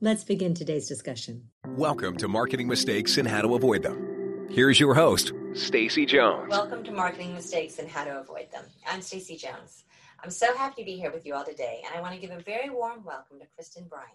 Let's 0.00 0.24
begin 0.24 0.54
today's 0.54 0.88
discussion. 0.88 1.50
Welcome 1.66 2.16
to 2.16 2.26
Marketing 2.26 2.66
Mistakes 2.66 3.16
and 3.16 3.28
How 3.28 3.42
to 3.42 3.54
Avoid 3.54 3.84
Them. 3.84 4.48
Here's 4.50 4.80
your 4.80 4.92
host, 4.92 5.32
Stacy 5.52 6.04
Jones. 6.04 6.50
Welcome 6.50 6.82
to 6.84 6.90
Marketing 6.90 7.32
Mistakes 7.32 7.78
and 7.78 7.88
How 7.88 8.04
to 8.04 8.18
Avoid 8.20 8.50
Them. 8.50 8.64
I'm 8.88 9.00
Stacy 9.00 9.36
Jones. 9.36 9.84
I'm 10.22 10.30
so 10.30 10.54
happy 10.56 10.82
to 10.82 10.84
be 10.84 10.96
here 10.96 11.12
with 11.12 11.24
you 11.24 11.34
all 11.34 11.44
today, 11.44 11.82
and 11.86 11.96
I 11.96 12.00
want 12.00 12.12
to 12.12 12.20
give 12.20 12.36
a 12.36 12.42
very 12.42 12.70
warm 12.70 13.04
welcome 13.04 13.38
to 13.38 13.46
Kristen 13.54 13.86
Bryan. 13.88 14.08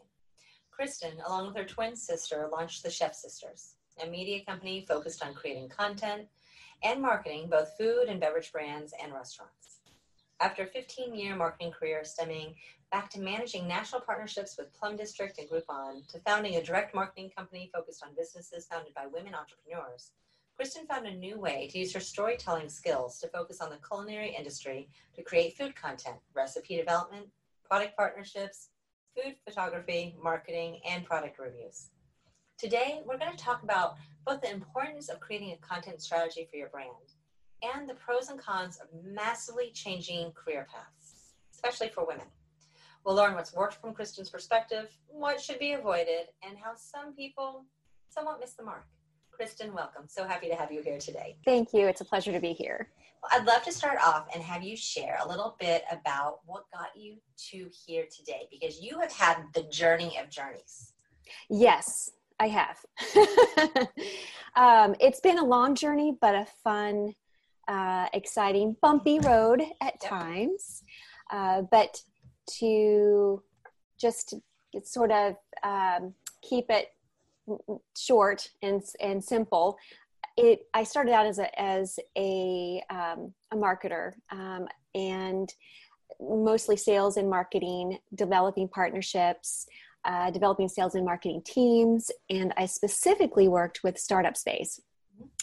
Kristen, 0.70 1.14
along 1.26 1.48
with 1.48 1.56
her 1.56 1.64
twin 1.66 1.96
sister, 1.96 2.50
launched 2.52 2.84
the 2.84 2.92
Chef 2.92 3.16
Sisters, 3.16 3.76
a 4.04 4.08
media 4.08 4.44
company 4.46 4.86
focused 4.88 5.24
on 5.26 5.34
creating 5.34 5.70
content 5.70 6.28
and 6.84 7.02
marketing 7.02 7.48
both 7.50 7.78
food 7.78 8.08
and 8.10 8.20
beverage 8.20 8.52
brands 8.52 8.94
and 9.02 9.14
restaurants. 9.14 9.80
After 10.42 10.64
a 10.64 10.68
15 10.68 11.16
year 11.16 11.36
marketing 11.36 11.72
career 11.72 12.04
stemming 12.04 12.56
back 12.92 13.10
to 13.12 13.20
managing 13.20 13.68
national 13.68 14.02
partnerships 14.02 14.56
with 14.58 14.74
Plum 14.74 14.96
District 14.96 15.38
and 15.38 15.50
Groupon 15.50 16.08
to 16.08 16.20
founding 16.20 16.56
a 16.56 16.64
direct 16.64 16.96
marketing 16.96 17.32
company 17.36 17.70
focused 17.74 18.04
on 18.04 18.16
businesses 18.16 18.66
founded 18.66 18.94
by 18.96 19.06
women 19.06 19.36
entrepreneurs, 19.36 20.12
Kristen 20.56 20.88
found 20.88 21.06
a 21.06 21.16
new 21.16 21.40
way 21.40 21.70
to 21.72 21.80
use 21.80 21.94
her 21.94 22.00
storytelling 22.00 22.68
skills 22.68 23.20
to 23.20 23.28
focus 23.30 23.62
on 23.62 23.70
the 23.70 23.80
culinary 23.88 24.36
industry 24.36 24.90
to 25.16 25.22
create 25.22 25.56
food 25.56 25.76
content, 25.76 26.18
recipe 26.36 26.76
development, 26.76 27.28
product 27.64 27.96
partnerships, 27.96 28.70
food 29.16 29.36
photography, 29.46 30.16
marketing, 30.22 30.80
and 30.86 31.06
product 31.06 31.40
reviews. 31.40 31.92
Today, 32.58 33.02
we're 33.06 33.18
going 33.18 33.32
to 33.32 33.42
talk 33.42 33.64
about 33.64 33.96
both 34.26 34.42
the 34.42 34.52
importance 34.52 35.10
of 35.10 35.20
creating 35.20 35.52
a 35.52 35.66
content 35.66 36.02
strategy 36.02 36.48
for 36.52 36.58
your 36.58 36.70
brand 36.70 36.90
and 37.62 37.88
the 37.88 37.94
pros 37.94 38.30
and 38.30 38.40
cons 38.40 38.80
of 38.80 38.88
massively 39.06 39.72
changing 39.74 40.32
career 40.34 40.68
paths, 40.70 41.36
especially 41.54 41.90
for 41.90 42.06
women. 42.06 42.26
We'll 43.10 43.18
learn 43.18 43.34
what's 43.34 43.56
worked 43.56 43.82
from 43.82 43.92
Kristen's 43.96 44.30
perspective, 44.30 44.96
what 45.08 45.42
should 45.42 45.58
be 45.58 45.72
avoided, 45.72 46.28
and 46.48 46.56
how 46.60 46.74
some 46.76 47.16
people 47.16 47.66
somewhat 48.08 48.40
miss 48.40 48.54
the 48.54 48.62
mark. 48.62 48.86
Kristen, 49.32 49.74
welcome. 49.74 50.04
So 50.06 50.28
happy 50.28 50.48
to 50.48 50.54
have 50.54 50.72
you 50.72 50.84
here 50.84 51.00
today. 51.00 51.36
Thank 51.44 51.74
you. 51.74 51.88
It's 51.88 52.02
a 52.02 52.06
pleasure 52.06 52.32
to 52.32 52.40
be 52.40 52.54
here. 52.54 52.92
Well, 53.24 53.32
I'd 53.34 53.48
love 53.48 53.64
to 53.64 53.72
start 53.72 53.98
off 54.06 54.28
and 54.32 54.44
have 54.44 54.62
you 54.62 54.78
share 54.78 55.18
a 55.26 55.28
little 55.28 55.56
bit 55.60 55.86
about 55.92 56.42
what 56.46 56.66
got 56.72 56.90
you 56.96 57.16
to 57.50 57.72
here 57.88 58.06
today 58.16 58.48
because 58.52 58.80
you 58.80 59.00
have 59.00 59.12
had 59.12 59.38
the 59.56 59.64
journey 59.64 60.20
of 60.24 60.30
journeys. 60.30 60.94
Yes, 61.50 62.12
I 62.40 62.50
have. 62.50 62.78
um, 64.56 64.96
it's 65.00 65.20
been 65.20 65.40
a 65.40 65.44
long 65.44 65.74
journey, 65.74 66.16
but 66.22 66.36
a 66.36 66.46
fun, 66.64 67.16
uh, 67.68 68.06
exciting, 68.14 68.76
bumpy 68.84 69.18
road 69.18 69.64
at 69.82 69.96
yep. 70.00 70.12
times. 70.12 70.84
Uh, 71.32 71.64
but 71.72 72.02
to 72.60 73.42
just 74.00 74.36
sort 74.84 75.12
of 75.12 75.36
um, 75.64 76.14
keep 76.42 76.66
it 76.70 76.94
short 77.98 78.48
and, 78.62 78.82
and 79.02 79.24
simple, 79.24 79.78
it 80.38 80.68
I 80.74 80.84
started 80.84 81.14
out 81.14 81.26
as 81.26 81.40
a 81.40 81.60
as 81.60 82.00
a 82.18 82.82
um, 82.90 83.34
a 83.52 83.56
marketer 83.56 84.14
um, 84.32 84.68
and 84.96 85.54
mostly 86.20 86.78
sales 86.78 87.18
and 87.18 87.30
marketing, 87.30 87.98
developing 88.16 88.68
partnerships, 88.68 89.68
uh, 90.06 90.32
developing 90.32 90.68
sales 90.68 90.96
and 90.96 91.06
marketing 91.06 91.42
teams, 91.46 92.12
and 92.30 92.54
I 92.58 92.66
specifically 92.66 93.48
worked 93.48 93.82
with 93.84 93.98
startup 93.98 94.38
space. 94.38 94.82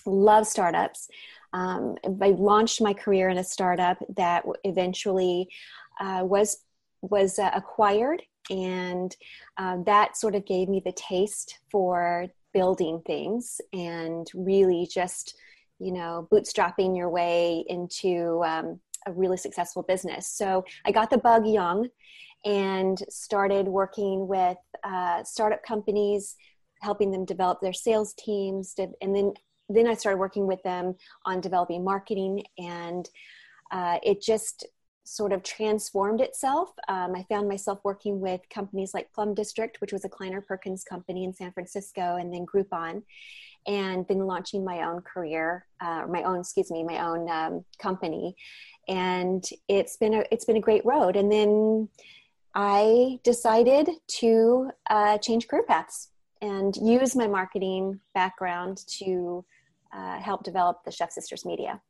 Love 0.06 0.47
startups. 0.47 1.09
Um, 1.53 1.97
I 2.21 2.31
launched 2.31 2.81
my 2.81 2.93
career 2.93 3.28
in 3.28 3.39
a 3.39 3.45
startup 3.45 3.99
that 4.16 4.45
eventually 4.65 5.49
uh, 6.00 6.22
was 6.25 6.59
was 7.11 7.39
uh, 7.39 7.50
acquired, 7.55 8.22
and 8.50 9.15
uh, 9.59 9.78
that 9.84 10.17
sort 10.17 10.34
of 10.34 10.47
gave 10.47 10.69
me 10.69 10.81
the 10.84 10.93
taste 10.93 11.59
for 11.71 12.27
building 12.55 13.03
things 13.06 13.61
and 13.75 14.28
really 14.34 14.89
just 14.91 15.34
you 15.78 15.93
know 15.93 16.27
bootstrapping 16.33 16.97
your 16.97 17.11
way 17.11 17.65
into 17.69 18.43
um, 18.45 18.81
a 19.06 19.12
really 19.12 19.37
successful 19.37 19.83
business. 19.83 20.28
So 20.28 20.65
i 20.84 20.91
got 20.91 21.11
the 21.11 21.19
bug 21.19 21.47
young 21.47 21.89
and 22.45 22.99
started 23.09 23.66
working 23.66 24.28
with 24.28 24.56
uh, 24.84 25.22
startup 25.25 25.62
companies 25.65 26.37
helping 26.83 27.11
them 27.11 27.25
develop 27.25 27.61
their 27.61 27.72
sales 27.72 28.15
teams 28.15 28.75
and 28.78 29.15
then 29.15 29.33
then 29.69 29.87
i 29.89 29.95
started 29.95 30.19
working 30.19 30.47
with 30.47 30.62
them 30.62 30.95
on 31.25 31.41
developing 31.41 31.83
marketing 31.83 32.43
and 32.59 33.09
uh, 33.72 33.99
it 34.03 34.22
just 34.22 34.66
sort 35.06 35.33
of 35.33 35.43
transformed 35.43 36.21
itself. 36.21 36.71
Um, 36.89 37.15
I 37.15 37.25
found 37.28 37.49
myself 37.49 37.78
working 37.84 38.21
with 38.21 38.41
companies 38.50 38.93
like 38.93 39.12
Plum 39.12 39.34
District, 39.34 39.81
which 39.81 39.93
was 39.93 40.05
a 40.05 40.09
Kleiner 40.09 40.41
Perkins 40.41 40.83
company 40.83 41.25
in 41.25 41.33
San 41.33 41.53
Francisco, 41.53 42.17
and 42.17 42.34
then 42.34 42.44
Groupon, 42.44 43.03
and 43.69 44.05
then 44.09 44.27
launching 44.27 44.65
my 44.65 44.83
own 44.83 45.00
career, 45.03 45.66
uh, 45.81 46.06
my 46.09 46.25
own, 46.25 46.41
excuse 46.41 46.72
me, 46.72 46.83
my 46.83 47.06
own 47.06 47.31
um, 47.31 47.65
company, 47.78 48.34
and 48.89 49.49
it's 49.69 49.97
been 49.97 50.15
a 50.15 50.25
it's 50.33 50.45
been 50.45 50.56
a 50.56 50.61
great 50.61 50.84
road. 50.84 51.15
And 51.15 51.31
then 51.31 51.89
I 52.55 53.21
decided 53.22 53.89
to 54.21 54.71
uh, 54.91 55.19
change 55.19 55.47
career 55.47 55.65
paths 55.69 56.09
and 56.43 56.77
use 56.77 57.15
my 57.15 57.28
marketing 57.28 58.00
background 58.12 58.84
to 58.99 59.45
uh, 59.93 60.19
help 60.19 60.43
develop 60.43 60.84
the 60.84 60.91
Chef 60.91 61.12
Sisters 61.12 61.45
Media. 61.45 61.81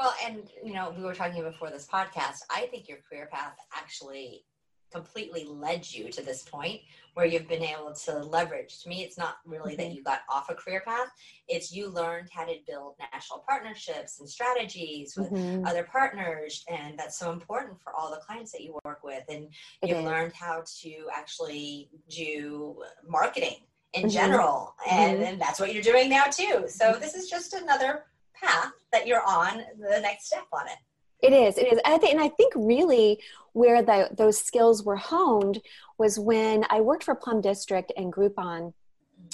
Well, 0.00 0.14
and 0.24 0.48
you 0.64 0.72
know, 0.72 0.94
we 0.96 1.04
were 1.04 1.12
talking 1.12 1.42
before 1.42 1.68
this 1.68 1.86
podcast. 1.86 2.38
I 2.48 2.68
think 2.70 2.88
your 2.88 2.96
career 3.06 3.28
path 3.30 3.58
actually 3.76 4.46
completely 4.90 5.44
led 5.44 5.92
you 5.92 6.10
to 6.10 6.22
this 6.22 6.42
point 6.42 6.80
where 7.12 7.26
you've 7.26 7.46
been 7.46 7.62
able 7.62 7.92
to 7.92 8.24
leverage. 8.24 8.82
To 8.82 8.88
me, 8.88 9.02
it's 9.02 9.18
not 9.18 9.34
really 9.44 9.74
mm-hmm. 9.74 9.82
that 9.82 9.94
you 9.94 10.02
got 10.02 10.20
off 10.30 10.48
a 10.48 10.54
career 10.54 10.82
path, 10.86 11.08
it's 11.48 11.70
you 11.70 11.90
learned 11.90 12.28
how 12.32 12.46
to 12.46 12.54
build 12.66 12.94
national 13.12 13.44
partnerships 13.46 14.20
and 14.20 14.28
strategies 14.28 15.18
with 15.18 15.30
mm-hmm. 15.30 15.66
other 15.66 15.84
partners. 15.84 16.64
And 16.70 16.98
that's 16.98 17.18
so 17.18 17.30
important 17.30 17.78
for 17.82 17.94
all 17.94 18.10
the 18.10 18.22
clients 18.26 18.52
that 18.52 18.62
you 18.62 18.78
work 18.86 19.04
with. 19.04 19.24
And 19.28 19.48
you 19.84 19.98
learned 19.98 20.32
how 20.32 20.64
to 20.80 20.94
actually 21.12 21.90
do 22.08 22.82
marketing 23.06 23.66
in 23.92 24.04
mm-hmm. 24.04 24.10
general. 24.10 24.74
And, 24.90 25.18
mm-hmm. 25.18 25.26
and 25.26 25.40
that's 25.40 25.60
what 25.60 25.74
you're 25.74 25.82
doing 25.82 26.08
now, 26.08 26.24
too. 26.24 26.64
So, 26.68 26.96
this 26.98 27.14
is 27.14 27.28
just 27.28 27.52
another 27.52 28.04
path 28.42 28.72
that 28.92 29.06
you're 29.06 29.24
on 29.26 29.62
the 29.78 30.00
next 30.00 30.26
step 30.26 30.46
on 30.52 30.66
it. 30.66 30.76
It 31.22 31.32
is 31.32 31.58
it 31.58 31.72
is. 31.72 31.78
I 31.84 31.98
think, 31.98 32.14
and 32.14 32.22
i 32.22 32.28
think 32.28 32.52
really 32.56 33.20
where 33.52 33.82
the, 33.82 34.08
those 34.16 34.38
skills 34.38 34.82
were 34.82 34.96
honed 34.96 35.60
was 35.98 36.18
when 36.18 36.64
i 36.70 36.80
worked 36.80 37.04
for 37.04 37.14
plum 37.14 37.40
district 37.40 37.92
and 37.96 38.12
groupon 38.12 38.72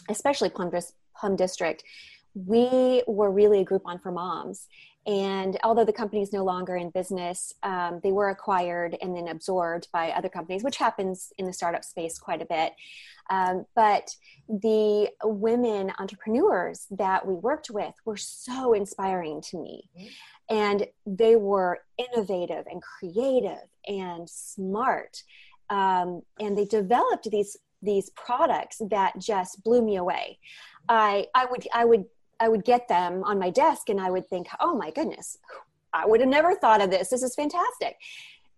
especially 0.09 0.51
plum, 0.51 0.73
plum 1.17 1.37
district 1.37 1.85
we 2.35 3.03
were 3.07 3.31
really 3.31 3.61
a 3.61 3.65
groupon 3.65 4.03
for 4.03 4.11
moms 4.11 4.67
and 5.07 5.57
although 5.63 5.85
the 5.85 5.93
company 5.93 6.21
is 6.21 6.33
no 6.33 6.45
longer 6.45 6.75
in 6.75 6.91
business, 6.91 7.55
um, 7.63 8.01
they 8.03 8.11
were 8.11 8.31
acquired 8.31 8.97
and 9.01 9.17
then 9.17 9.29
absorbed 9.29 9.87
by 9.93 10.11
other 10.11 10.29
companies, 10.29 10.65
which 10.65 10.79
happens 10.79 11.33
in 11.39 11.47
the 11.47 11.53
startup 11.53 11.85
space 11.85 12.19
quite 12.19 12.43
a 12.43 12.47
bit. 12.47 12.73
Um, 13.31 13.67
but 13.77 14.11
the 14.49 15.11
women 15.23 15.93
entrepreneurs 15.99 16.87
that 16.91 17.25
we 17.25 17.35
worked 17.35 17.71
with 17.71 17.95
were 18.05 18.17
so 18.17 18.73
inspiring 18.73 19.43
to 19.43 19.59
me. 19.59 19.89
And 20.51 20.87
they 21.07 21.37
were 21.37 21.81
innovative 21.99 22.67
and 22.69 22.83
creative 22.83 23.69
and 23.87 24.29
smart. 24.29 25.23
Um, 25.71 26.23
and 26.41 26.59
they 26.59 26.65
developed 26.65 27.31
these 27.31 27.57
these 27.83 28.11
products 28.11 28.81
that 28.91 29.13
just 29.19 29.63
blew 29.63 29.83
me 29.83 29.97
away. 29.97 30.39
I 30.89 31.27
I 31.35 31.47
would 31.47 31.67
I 31.75 31.85
would 31.85 32.07
I 32.41 32.49
would 32.49 32.65
get 32.65 32.89
them 32.89 33.25
on 33.25 33.39
my 33.39 33.51
desk 33.51 33.89
and 33.89 34.01
I 34.01 34.11
would 34.11 34.29
think, 34.29 34.49
oh 34.61 34.77
my 34.77 34.91
goodness, 34.91 35.39
I 35.93 36.07
would 36.07 36.21
have 36.21 36.29
never 36.29 36.55
thought 36.55 36.83
of 36.83 36.91
this. 36.91 37.09
This 37.09 37.23
is 37.23 37.35
fantastic. 37.35 37.97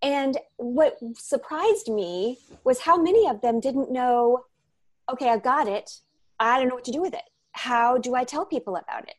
And 0.01 0.37
what 0.57 0.97
surprised 1.15 1.89
me 1.89 2.39
was 2.63 2.79
how 2.79 3.01
many 3.01 3.27
of 3.27 3.41
them 3.41 3.59
didn't 3.59 3.91
know, 3.91 4.45
okay, 5.11 5.29
I've 5.29 5.43
got 5.43 5.67
it. 5.67 5.91
I 6.39 6.57
don't 6.57 6.69
know 6.69 6.75
what 6.75 6.85
to 6.85 6.91
do 6.91 7.01
with 7.01 7.13
it. 7.13 7.23
How 7.51 7.97
do 7.97 8.15
I 8.15 8.23
tell 8.23 8.45
people 8.45 8.77
about 8.77 9.07
it? 9.07 9.15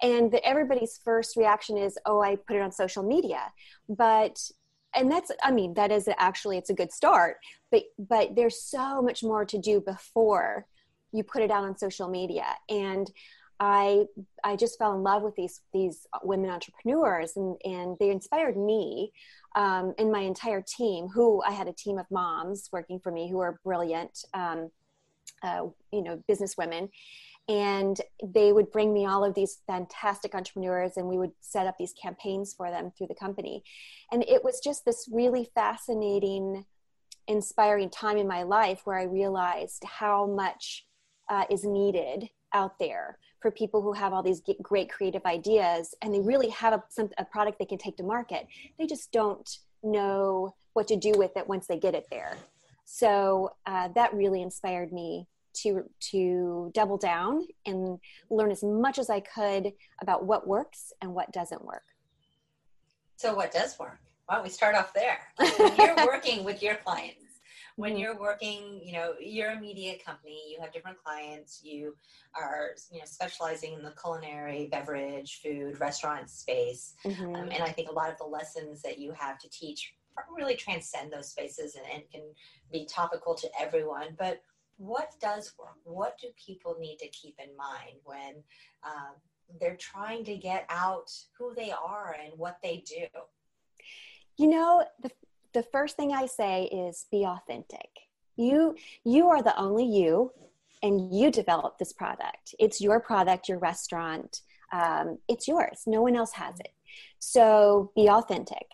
And 0.00 0.30
the, 0.30 0.44
everybody's 0.46 1.00
first 1.04 1.36
reaction 1.36 1.76
is, 1.76 1.98
oh, 2.06 2.22
I 2.22 2.36
put 2.36 2.56
it 2.56 2.62
on 2.62 2.72
social 2.72 3.02
media. 3.02 3.52
But 3.88 4.38
and 4.94 5.10
that's 5.10 5.30
i 5.42 5.50
mean 5.50 5.74
that 5.74 5.90
is 5.90 6.08
actually 6.18 6.58
it's 6.58 6.70
a 6.70 6.74
good 6.74 6.92
start 6.92 7.36
but 7.70 7.82
but 7.98 8.34
there's 8.34 8.62
so 8.62 9.00
much 9.02 9.22
more 9.22 9.44
to 9.44 9.58
do 9.58 9.80
before 9.80 10.66
you 11.12 11.22
put 11.22 11.42
it 11.42 11.50
out 11.50 11.64
on 11.64 11.76
social 11.76 12.08
media 12.08 12.44
and 12.68 13.10
I 13.62 14.06
I 14.42 14.56
just 14.56 14.76
fell 14.76 14.92
in 14.92 15.04
love 15.04 15.22
with 15.22 15.36
these 15.36 15.60
these 15.72 16.04
women 16.24 16.50
entrepreneurs 16.50 17.36
and 17.36 17.56
and 17.64 17.96
they 18.00 18.10
inspired 18.10 18.56
me 18.56 19.12
um, 19.54 19.94
and 19.98 20.10
my 20.10 20.22
entire 20.22 20.60
team. 20.60 21.06
Who 21.06 21.40
I 21.44 21.52
had 21.52 21.68
a 21.68 21.72
team 21.72 21.96
of 21.96 22.10
moms 22.10 22.68
working 22.72 22.98
for 22.98 23.12
me 23.12 23.30
who 23.30 23.38
are 23.38 23.60
brilliant, 23.62 24.24
um, 24.34 24.72
uh, 25.44 25.66
you 25.92 26.02
know, 26.02 26.20
business 26.26 26.56
women, 26.58 26.88
and 27.48 28.00
they 28.24 28.52
would 28.52 28.72
bring 28.72 28.92
me 28.92 29.06
all 29.06 29.24
of 29.24 29.34
these 29.34 29.60
fantastic 29.68 30.34
entrepreneurs 30.34 30.96
and 30.96 31.06
we 31.06 31.16
would 31.16 31.32
set 31.40 31.68
up 31.68 31.78
these 31.78 31.92
campaigns 31.92 32.52
for 32.52 32.68
them 32.68 32.90
through 32.98 33.06
the 33.06 33.14
company, 33.14 33.62
and 34.10 34.24
it 34.24 34.42
was 34.42 34.58
just 34.58 34.84
this 34.84 35.08
really 35.12 35.48
fascinating, 35.54 36.64
inspiring 37.28 37.90
time 37.90 38.16
in 38.16 38.26
my 38.26 38.42
life 38.42 38.80
where 38.82 38.98
I 38.98 39.04
realized 39.04 39.84
how 39.84 40.26
much 40.26 40.84
uh, 41.28 41.44
is 41.48 41.62
needed 41.62 42.28
out 42.54 42.78
there 42.78 43.18
for 43.40 43.50
people 43.50 43.82
who 43.82 43.92
have 43.92 44.12
all 44.12 44.22
these 44.22 44.42
great 44.62 44.90
creative 44.90 45.24
ideas 45.26 45.94
and 46.02 46.14
they 46.14 46.20
really 46.20 46.48
have 46.50 46.72
a, 46.72 46.82
some, 46.88 47.10
a 47.18 47.24
product 47.24 47.58
they 47.58 47.64
can 47.64 47.78
take 47.78 47.96
to 47.96 48.02
market. 48.02 48.46
They 48.78 48.86
just 48.86 49.10
don't 49.12 49.48
know 49.82 50.54
what 50.74 50.86
to 50.88 50.96
do 50.96 51.12
with 51.16 51.36
it 51.36 51.46
once 51.46 51.66
they 51.66 51.78
get 51.78 51.94
it 51.94 52.06
there. 52.10 52.36
So 52.84 53.54
uh, 53.66 53.88
that 53.94 54.14
really 54.14 54.42
inspired 54.42 54.92
me 54.92 55.26
to 55.54 55.84
to 56.00 56.70
double 56.74 56.96
down 56.96 57.46
and 57.66 57.98
learn 58.30 58.50
as 58.50 58.62
much 58.62 58.98
as 58.98 59.10
I 59.10 59.20
could 59.20 59.72
about 60.00 60.24
what 60.24 60.46
works 60.46 60.92
and 61.02 61.14
what 61.14 61.32
doesn't 61.32 61.64
work. 61.64 61.82
So 63.16 63.34
what 63.34 63.52
does 63.52 63.78
work? 63.78 64.00
Why 64.26 64.36
don't 64.36 64.44
we 64.44 64.50
start 64.50 64.74
off 64.74 64.94
there? 64.94 65.18
When 65.36 65.76
you're 65.78 66.06
working 66.06 66.44
with 66.44 66.62
your 66.62 66.76
clients, 66.76 67.21
when 67.76 67.96
you're 67.96 68.18
working 68.18 68.80
you 68.84 68.92
know 68.92 69.14
you're 69.20 69.50
a 69.50 69.60
media 69.60 69.94
company 70.04 70.40
you 70.50 70.60
have 70.60 70.72
different 70.72 70.96
clients 71.02 71.60
you 71.62 71.94
are 72.34 72.70
you 72.90 72.98
know 72.98 73.04
specializing 73.04 73.74
in 73.74 73.82
the 73.82 73.92
culinary 74.00 74.68
beverage 74.70 75.40
food 75.42 75.78
restaurant 75.80 76.28
space 76.28 76.94
mm-hmm. 77.04 77.34
um, 77.34 77.48
and 77.50 77.62
i 77.62 77.68
think 77.68 77.88
a 77.88 77.92
lot 77.92 78.10
of 78.10 78.18
the 78.18 78.24
lessons 78.24 78.82
that 78.82 78.98
you 78.98 79.12
have 79.12 79.38
to 79.38 79.48
teach 79.50 79.94
really 80.36 80.54
transcend 80.54 81.10
those 81.10 81.30
spaces 81.30 81.74
and, 81.74 81.84
and 81.94 82.02
can 82.12 82.22
be 82.70 82.84
topical 82.84 83.34
to 83.34 83.48
everyone 83.58 84.08
but 84.18 84.42
what 84.82 85.12
does 85.20 85.52
work? 85.58 85.76
What 85.84 86.18
do 86.18 86.28
people 86.44 86.76
need 86.80 86.98
to 86.98 87.08
keep 87.08 87.36
in 87.38 87.56
mind 87.56 88.00
when 88.04 88.42
um, 88.84 89.14
they're 89.60 89.76
trying 89.76 90.24
to 90.24 90.36
get 90.36 90.66
out 90.68 91.12
who 91.38 91.54
they 91.54 91.70
are 91.70 92.16
and 92.22 92.32
what 92.36 92.58
they 92.62 92.82
do? 92.86 93.06
You 94.36 94.48
know 94.48 94.84
the 95.00 95.10
the 95.52 95.62
first 95.62 95.96
thing 95.96 96.12
I 96.12 96.26
say 96.26 96.64
is 96.64 97.06
be 97.10 97.24
authentic. 97.24 97.88
You 98.36 98.76
you 99.04 99.28
are 99.28 99.42
the 99.42 99.58
only 99.58 99.84
you, 99.84 100.32
and 100.82 101.14
you 101.14 101.30
develop 101.30 101.78
this 101.78 101.92
product. 101.92 102.54
It's 102.58 102.80
your 102.80 103.00
product, 103.00 103.48
your 103.48 103.58
restaurant. 103.58 104.40
Um, 104.72 105.18
it's 105.28 105.46
yours. 105.46 105.82
No 105.86 106.02
one 106.02 106.16
else 106.16 106.32
has 106.32 106.58
it. 106.58 106.72
So 107.18 107.92
be 107.94 108.08
authentic. 108.08 108.66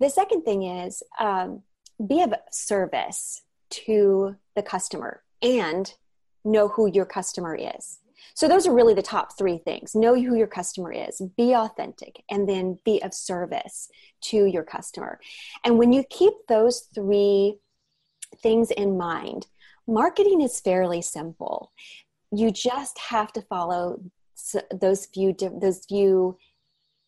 The 0.00 0.10
second 0.10 0.42
thing 0.42 0.64
is 0.64 1.02
um, 1.18 1.62
be 2.04 2.20
of 2.22 2.34
service 2.50 3.42
to 3.70 4.36
the 4.54 4.62
customer 4.62 5.22
and 5.40 5.92
know 6.44 6.68
who 6.68 6.90
your 6.90 7.06
customer 7.06 7.54
is. 7.54 7.98
So 8.34 8.48
those 8.48 8.66
are 8.66 8.74
really 8.74 8.94
the 8.94 9.02
top 9.02 9.36
three 9.36 9.58
things. 9.58 9.94
Know 9.94 10.14
who 10.14 10.36
your 10.36 10.46
customer 10.46 10.92
is, 10.92 11.22
be 11.36 11.54
authentic, 11.54 12.22
and 12.30 12.48
then 12.48 12.78
be 12.84 13.02
of 13.02 13.14
service 13.14 13.88
to 14.22 14.46
your 14.46 14.62
customer. 14.62 15.20
And 15.64 15.78
when 15.78 15.92
you 15.92 16.04
keep 16.08 16.34
those 16.48 16.88
three 16.94 17.58
things 18.42 18.70
in 18.70 18.98
mind, 18.98 19.46
marketing 19.86 20.40
is 20.40 20.60
fairly 20.60 21.02
simple. 21.02 21.72
You 22.32 22.50
just 22.50 22.98
have 22.98 23.32
to 23.34 23.42
follow 23.42 24.00
those 24.70 25.06
few 25.06 25.34
those 25.60 25.84
few 25.86 26.36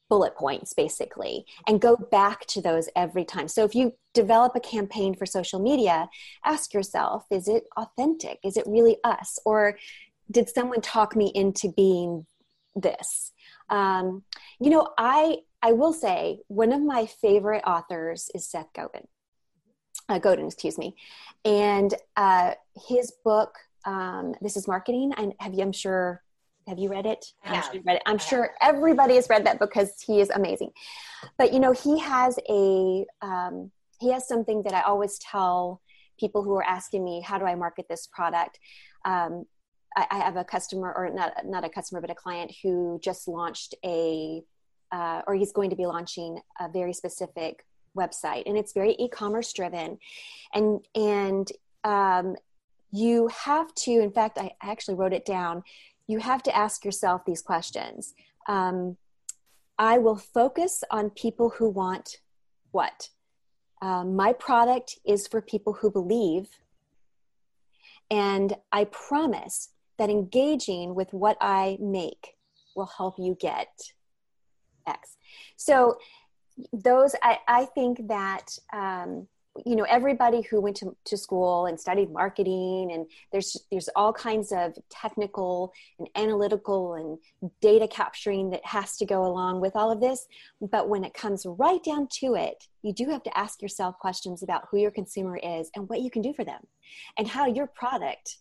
bullet 0.08 0.34
points 0.36 0.72
basically 0.72 1.44
and 1.66 1.80
go 1.80 1.96
back 1.96 2.46
to 2.46 2.62
those 2.62 2.88
every 2.96 3.24
time. 3.24 3.46
So 3.46 3.64
if 3.64 3.74
you 3.74 3.92
develop 4.14 4.56
a 4.56 4.60
campaign 4.60 5.14
for 5.14 5.26
social 5.26 5.60
media, 5.60 6.08
ask 6.44 6.72
yourself, 6.72 7.26
is 7.30 7.46
it 7.46 7.64
authentic? 7.76 8.38
Is 8.42 8.56
it 8.56 8.64
really 8.66 8.96
us? 9.04 9.38
Or 9.44 9.76
did 10.30 10.48
someone 10.48 10.80
talk 10.80 11.16
me 11.16 11.32
into 11.34 11.72
being 11.76 12.26
this? 12.74 13.32
Um, 13.70 14.24
you 14.60 14.70
know, 14.70 14.88
I 14.98 15.38
I 15.62 15.72
will 15.72 15.92
say 15.92 16.40
one 16.48 16.72
of 16.72 16.82
my 16.82 17.06
favorite 17.06 17.64
authors 17.66 18.30
is 18.34 18.48
Seth 18.48 18.72
Godin. 18.74 19.06
Uh, 20.08 20.18
Godin, 20.18 20.46
excuse 20.46 20.78
me, 20.78 20.96
and 21.44 21.94
uh, 22.16 22.54
his 22.88 23.12
book. 23.24 23.54
Um, 23.84 24.34
this 24.42 24.56
is 24.56 24.68
marketing. 24.68 25.12
And 25.16 25.34
have 25.40 25.54
you? 25.54 25.62
I'm 25.62 25.72
sure. 25.72 26.22
Have 26.66 26.78
you 26.78 26.90
read 26.90 27.06
it? 27.06 27.32
I'm 27.44 27.62
sure, 27.62 27.80
read 27.86 27.96
it. 27.96 28.02
I'm 28.04 28.18
sure 28.18 28.50
everybody 28.60 29.14
has 29.14 29.30
read 29.30 29.46
that 29.46 29.58
because 29.58 30.02
he 30.06 30.20
is 30.20 30.28
amazing. 30.28 30.70
But 31.38 31.54
you 31.54 31.60
know, 31.60 31.72
he 31.72 31.98
has 31.98 32.38
a 32.48 33.06
um, 33.22 33.70
he 34.00 34.12
has 34.12 34.28
something 34.28 34.62
that 34.64 34.74
I 34.74 34.82
always 34.82 35.18
tell 35.18 35.80
people 36.20 36.42
who 36.42 36.54
are 36.54 36.64
asking 36.64 37.04
me, 37.04 37.22
"How 37.22 37.38
do 37.38 37.46
I 37.46 37.54
market 37.54 37.86
this 37.88 38.06
product?" 38.06 38.58
Um, 39.04 39.46
I, 40.10 40.18
have 40.18 40.36
a 40.36 40.44
customer, 40.44 40.92
or 40.96 41.10
not 41.10 41.46
not 41.46 41.64
a 41.64 41.68
customer, 41.68 42.00
but 42.00 42.10
a 42.10 42.14
client 42.14 42.52
who 42.62 43.00
just 43.02 43.28
launched 43.28 43.74
a, 43.84 44.42
uh, 44.92 45.22
or 45.26 45.34
he's 45.34 45.52
going 45.52 45.70
to 45.70 45.76
be 45.76 45.86
launching 45.86 46.40
a 46.60 46.68
very 46.68 46.92
specific 46.92 47.64
website, 47.96 48.44
and 48.46 48.56
it's 48.56 48.72
very 48.72 48.94
e-commerce 48.98 49.52
driven, 49.52 49.98
and 50.54 50.80
and 50.94 51.52
um, 51.84 52.36
you 52.90 53.28
have 53.28 53.74
to. 53.74 53.92
In 53.92 54.10
fact, 54.10 54.38
I 54.38 54.52
actually 54.62 54.94
wrote 54.94 55.12
it 55.12 55.24
down. 55.24 55.62
You 56.06 56.18
have 56.18 56.42
to 56.44 56.56
ask 56.56 56.84
yourself 56.84 57.22
these 57.26 57.42
questions. 57.42 58.14
Um, 58.46 58.96
I 59.78 59.98
will 59.98 60.16
focus 60.16 60.82
on 60.90 61.10
people 61.10 61.50
who 61.50 61.68
want 61.68 62.18
what. 62.72 63.10
Um, 63.80 64.16
my 64.16 64.32
product 64.32 64.98
is 65.06 65.28
for 65.28 65.40
people 65.40 65.72
who 65.74 65.90
believe 65.90 66.48
and 68.10 68.56
I 68.72 68.84
promise 68.84 69.70
that 69.98 70.10
engaging 70.10 70.94
with 70.94 71.12
what 71.12 71.36
I 71.40 71.76
make 71.80 72.36
will 72.74 72.90
help 72.96 73.16
you 73.18 73.36
get 73.40 73.68
X. 74.86 75.16
So 75.56 75.98
those 76.72 77.14
I, 77.22 77.38
I 77.46 77.64
think 77.66 78.08
that 78.08 78.58
um, 78.72 79.28
you 79.66 79.76
know 79.76 79.84
everybody 79.84 80.42
who 80.42 80.60
went 80.60 80.76
to, 80.76 80.96
to 81.04 81.16
school 81.16 81.66
and 81.66 81.78
studied 81.78 82.10
marketing 82.12 82.90
and 82.92 83.06
there's 83.32 83.56
there's 83.70 83.88
all 83.96 84.12
kinds 84.12 84.52
of 84.52 84.72
technical 84.90 85.72
and 85.98 86.08
analytical 86.16 86.94
and 86.94 87.52
data 87.60 87.88
capturing 87.88 88.50
that 88.50 88.64
has 88.64 88.96
to 88.96 89.06
go 89.06 89.24
along 89.24 89.60
with 89.60 89.74
all 89.74 89.90
of 89.90 90.00
this 90.00 90.26
but 90.60 90.88
when 90.88 91.04
it 91.04 91.14
comes 91.14 91.44
right 91.46 91.82
down 91.82 92.06
to 92.10 92.34
it 92.34 92.64
you 92.82 92.92
do 92.92 93.08
have 93.10 93.22
to 93.22 93.38
ask 93.38 93.60
yourself 93.62 93.98
questions 93.98 94.42
about 94.42 94.64
who 94.70 94.78
your 94.78 94.90
consumer 94.90 95.38
is 95.42 95.70
and 95.74 95.88
what 95.88 96.00
you 96.00 96.10
can 96.10 96.22
do 96.22 96.32
for 96.32 96.44
them 96.44 96.60
and 97.16 97.26
how 97.26 97.46
your 97.46 97.66
product 97.66 98.38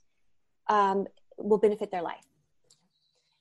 um, 0.69 1.05
will 1.37 1.57
benefit 1.57 1.91
their 1.91 2.01
life. 2.01 2.25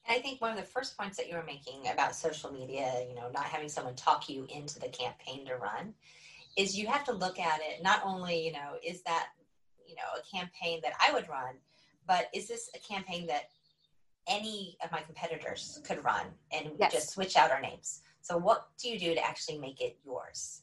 And 0.08 0.16
I 0.16 0.20
think 0.20 0.40
one 0.40 0.50
of 0.50 0.56
the 0.56 0.62
first 0.62 0.96
points 0.96 1.16
that 1.16 1.28
you 1.28 1.36
were 1.36 1.44
making 1.44 1.88
about 1.92 2.14
social 2.14 2.52
media, 2.52 3.04
you 3.08 3.14
know, 3.14 3.28
not 3.32 3.44
having 3.44 3.68
someone 3.68 3.94
talk 3.94 4.28
you 4.28 4.46
into 4.48 4.78
the 4.78 4.88
campaign 4.88 5.46
to 5.46 5.56
run, 5.56 5.94
is 6.56 6.78
you 6.78 6.86
have 6.86 7.04
to 7.04 7.12
look 7.12 7.38
at 7.38 7.60
it 7.60 7.82
not 7.82 8.02
only, 8.04 8.46
you 8.46 8.52
know, 8.52 8.74
is 8.84 9.02
that, 9.02 9.28
you 9.86 9.94
know, 9.94 10.02
a 10.18 10.36
campaign 10.36 10.80
that 10.82 10.92
I 11.00 11.12
would 11.12 11.28
run, 11.28 11.54
but 12.06 12.28
is 12.32 12.48
this 12.48 12.70
a 12.74 12.78
campaign 12.78 13.26
that 13.26 13.50
any 14.28 14.76
of 14.82 14.90
my 14.92 15.00
competitors 15.00 15.80
could 15.84 16.02
run 16.04 16.26
and 16.52 16.70
yes. 16.78 16.92
just 16.92 17.10
switch 17.10 17.36
out 17.36 17.50
our 17.50 17.60
names? 17.60 18.02
So 18.22 18.36
what 18.36 18.68
do 18.80 18.88
you 18.88 18.98
do 18.98 19.14
to 19.14 19.24
actually 19.24 19.58
make 19.58 19.80
it 19.80 19.98
yours? 20.04 20.62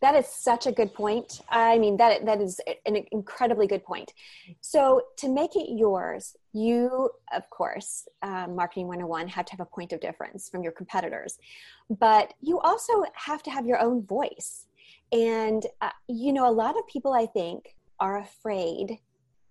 That 0.00 0.14
is 0.14 0.26
such 0.26 0.66
a 0.66 0.72
good 0.72 0.94
point. 0.94 1.42
I 1.50 1.78
mean, 1.78 1.96
that 1.98 2.24
that 2.24 2.40
is 2.40 2.58
an 2.86 3.04
incredibly 3.12 3.66
good 3.66 3.84
point. 3.84 4.12
So 4.60 5.02
to 5.18 5.28
make 5.28 5.56
it 5.56 5.76
yours, 5.76 6.36
you, 6.52 7.10
of 7.32 7.48
course, 7.50 8.08
um, 8.22 8.56
marketing 8.56 8.86
101 8.86 9.28
have 9.28 9.44
to 9.46 9.52
have 9.52 9.60
a 9.60 9.66
point 9.66 9.92
of 9.92 10.00
difference 10.00 10.48
from 10.48 10.62
your 10.62 10.72
competitors, 10.72 11.38
but 11.98 12.32
you 12.40 12.58
also 12.60 13.04
have 13.14 13.42
to 13.42 13.50
have 13.50 13.66
your 13.66 13.78
own 13.78 14.06
voice. 14.06 14.66
And 15.12 15.66
uh, 15.82 15.90
you 16.08 16.32
know, 16.32 16.48
a 16.48 16.52
lot 16.52 16.78
of 16.78 16.86
people, 16.86 17.12
I 17.12 17.26
think, 17.26 17.76
are 17.98 18.18
afraid 18.18 18.98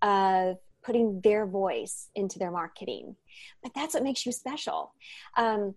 of 0.01 0.57
putting 0.81 1.21
their 1.21 1.45
voice 1.45 2.09
into 2.15 2.39
their 2.39 2.51
marketing, 2.51 3.15
but 3.61 3.71
that's 3.75 3.93
what 3.93 4.03
makes 4.03 4.25
you 4.25 4.31
special. 4.31 4.93
Um, 5.37 5.75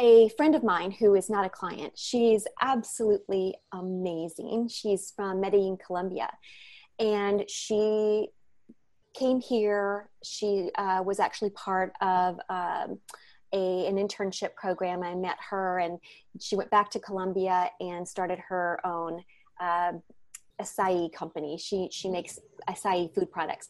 a 0.00 0.30
friend 0.30 0.54
of 0.54 0.64
mine 0.64 0.90
who 0.90 1.14
is 1.14 1.28
not 1.28 1.44
a 1.44 1.50
client. 1.50 1.92
She's 1.94 2.46
absolutely 2.62 3.54
amazing. 3.72 4.68
She's 4.68 5.12
from 5.14 5.40
Medellin, 5.40 5.76
Colombia. 5.76 6.30
And 6.98 7.44
she 7.48 8.28
came 9.14 9.40
here. 9.40 10.08
She 10.24 10.70
uh, 10.76 11.02
was 11.04 11.20
actually 11.20 11.50
part 11.50 11.92
of 12.00 12.40
um, 12.48 12.98
a, 13.52 13.86
an 13.86 13.96
internship 13.96 14.54
program. 14.54 15.02
I 15.02 15.14
met 15.14 15.36
her 15.50 15.78
and 15.80 15.98
she 16.40 16.56
went 16.56 16.70
back 16.70 16.90
to 16.92 16.98
Colombia 16.98 17.70
and 17.80 18.08
started 18.08 18.38
her 18.48 18.80
own 18.84 19.22
uh, 19.60 19.92
acai 20.62 21.12
company. 21.12 21.58
She, 21.58 21.88
she 21.92 22.08
makes 22.08 22.38
acai 22.68 23.14
food 23.14 23.30
products. 23.30 23.68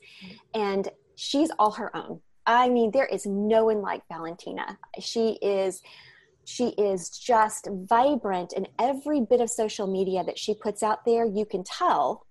And 0.55 0.89
she's 1.17 1.51
all 1.59 1.73
her 1.73 1.95
own. 1.97 2.21
I 2.47 2.69
mean, 2.69 2.91
there 2.93 3.07
is 3.07 3.27
no 3.27 3.65
one 3.65 3.83
like 3.83 4.03
Valentina. 4.09 4.79
She 5.01 5.39
is 5.43 5.83
she 6.51 6.69
is 6.71 7.11
just 7.11 7.69
vibrant 7.71 8.53
in 8.53 8.67
every 8.79 9.21
bit 9.21 9.41
of 9.41 9.49
social 9.49 9.87
media 9.87 10.25
that 10.25 10.39
she 10.39 10.53
puts 10.53 10.83
out 10.83 11.05
there. 11.05 11.25
You 11.25 11.45
can 11.45 11.63
tell 11.63 12.27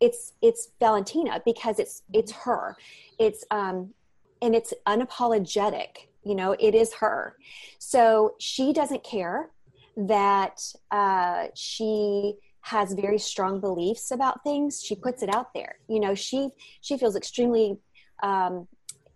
it's 0.00 0.32
it's 0.42 0.68
valentina 0.78 1.40
because 1.44 1.78
it's 1.78 2.02
it's 2.12 2.32
her. 2.32 2.76
It's 3.18 3.44
um 3.50 3.94
and 4.42 4.54
it's 4.54 4.74
unapologetic 4.86 6.08
you 6.24 6.34
know 6.34 6.52
it 6.58 6.74
is 6.74 6.92
her. 6.94 7.36
So 7.78 8.34
she 8.38 8.72
doesn't 8.72 9.04
care 9.04 9.50
that 9.96 10.60
uh, 10.90 11.46
she 11.54 12.34
has 12.62 12.92
very 12.92 13.18
strong 13.18 13.60
beliefs 13.60 14.10
about 14.10 14.44
things. 14.44 14.82
She 14.84 14.94
puts 14.94 15.22
it 15.22 15.34
out 15.34 15.52
there. 15.54 15.76
You 15.88 16.00
know 16.00 16.14
she 16.14 16.50
she 16.80 16.98
feels 16.98 17.16
extremely 17.16 17.78
um, 18.22 18.68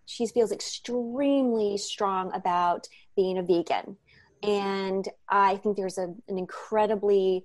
she 0.05 0.25
feels 0.25 0.51
extremely 0.51 1.77
strong 1.77 2.33
about 2.33 2.87
being 3.15 3.37
a 3.37 3.43
vegan 3.43 3.97
and 4.43 5.07
I 5.29 5.57
think 5.57 5.77
there's 5.77 5.97
a, 5.97 6.13
an 6.27 6.37
incredibly 6.37 7.43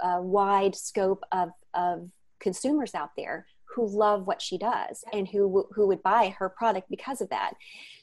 uh, 0.00 0.18
wide 0.20 0.74
scope 0.74 1.24
of, 1.32 1.50
of 1.74 2.08
consumers 2.38 2.94
out 2.94 3.10
there 3.16 3.46
who 3.74 3.86
love 3.86 4.26
what 4.26 4.42
she 4.42 4.58
does 4.58 5.04
and 5.12 5.28
who 5.28 5.66
who 5.72 5.86
would 5.86 6.02
buy 6.02 6.34
her 6.38 6.48
product 6.48 6.90
because 6.90 7.20
of 7.20 7.28
that. 7.30 7.52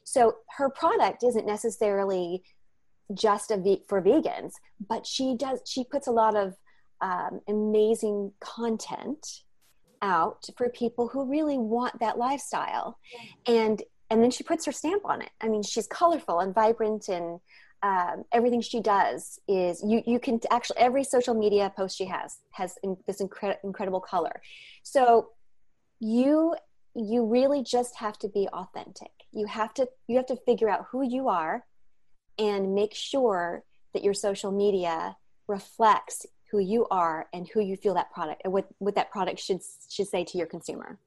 So 0.03 0.35
her 0.57 0.69
product 0.69 1.23
isn't 1.23 1.45
necessarily 1.45 2.43
just 3.13 3.51
a 3.51 3.81
for 3.87 4.01
vegans, 4.01 4.53
but 4.87 5.05
she 5.05 5.35
does 5.35 5.59
she 5.65 5.83
puts 5.83 6.07
a 6.07 6.11
lot 6.11 6.35
of 6.35 6.55
um, 7.01 7.41
amazing 7.47 8.31
content 8.39 9.43
out 10.01 10.45
for 10.57 10.69
people 10.69 11.07
who 11.07 11.25
really 11.25 11.57
want 11.57 11.99
that 11.99 12.17
lifestyle, 12.17 12.97
and 13.45 13.81
and 14.09 14.23
then 14.23 14.31
she 14.31 14.43
puts 14.43 14.65
her 14.65 14.71
stamp 14.71 15.03
on 15.05 15.21
it. 15.21 15.31
I 15.41 15.49
mean, 15.49 15.63
she's 15.63 15.87
colorful 15.87 16.39
and 16.39 16.55
vibrant 16.55 17.09
and 17.09 17.39
um, 17.83 18.23
everything 18.31 18.61
she 18.61 18.81
does 18.81 19.39
is 19.47 19.83
you 19.83 20.01
you 20.05 20.19
can 20.19 20.39
actually 20.49 20.79
every 20.79 21.03
social 21.03 21.35
media 21.35 21.71
post 21.75 21.97
she 21.97 22.05
has 22.05 22.39
has 22.51 22.75
in, 22.83 22.97
this 23.05 23.21
incre- 23.21 23.57
incredible 23.63 23.99
color. 23.99 24.41
So 24.83 25.29
you 25.99 26.55
you 26.95 27.25
really 27.25 27.63
just 27.63 27.95
have 27.97 28.17
to 28.19 28.29
be 28.29 28.47
authentic. 28.51 29.11
You 29.31 29.45
have 29.45 29.73
to 29.75 29.87
you 30.07 30.17
have 30.17 30.25
to 30.27 30.37
figure 30.37 30.69
out 30.69 30.87
who 30.91 31.03
you 31.03 31.27
are 31.29 31.65
and 32.39 32.73
make 32.73 32.95
sure 32.95 33.63
that 33.93 34.03
your 34.03 34.13
social 34.13 34.51
media 34.51 35.15
reflects 35.47 36.25
who 36.51 36.59
you 36.59 36.87
are 36.89 37.27
and 37.33 37.47
who 37.47 37.59
you 37.59 37.75
feel 37.75 37.93
that 37.93 38.11
product 38.11 38.41
what 38.45 38.67
what 38.79 38.95
that 38.95 39.11
product 39.11 39.39
should 39.39 39.61
should 39.89 40.07
say 40.07 40.23
to 40.23 40.37
your 40.37 40.47
consumer. 40.47 40.97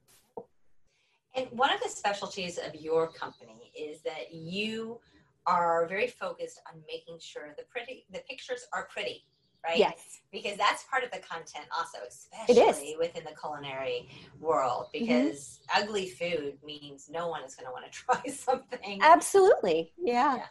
And 1.35 1.47
one 1.53 1.73
of 1.73 1.81
the 1.81 1.89
specialties 1.89 2.59
of 2.59 2.75
your 2.75 3.09
company 3.09 3.73
is 3.79 4.03
that 4.03 4.33
you 4.33 5.01
are 5.47 5.87
very 5.87 6.07
focused 6.07 6.61
on 6.73 6.81
making 6.87 7.19
sure 7.21 7.55
the 7.57 7.65
pretty 7.71 8.05
the 8.13 8.21
pictures 8.29 8.67
are 8.73 8.89
pretty 8.93 9.25
right 9.67 9.79
yes 9.79 10.21
because 10.33 10.57
that's 10.57 10.85
part 10.85 11.05
of 11.05 11.11
the 11.11 11.19
content 11.19 11.67
also 11.77 11.99
especially 12.09 12.97
within 12.99 13.25
the 13.25 13.35
culinary 13.41 14.09
world 14.41 14.87
Mm-hmm. 14.95 15.07
because 15.07 15.61
mm-hmm. 15.71 15.83
ugly 15.83 16.09
food 16.09 16.55
means 16.65 17.09
no 17.11 17.29
one 17.29 17.45
is 17.45 17.55
going 17.55 17.67
to 17.67 17.73
want 17.73 17.85
to 17.85 17.91
try 17.91 18.23
something 18.31 18.99
absolutely 19.03 19.93
yeah. 19.99 20.37
yeah 20.37 20.45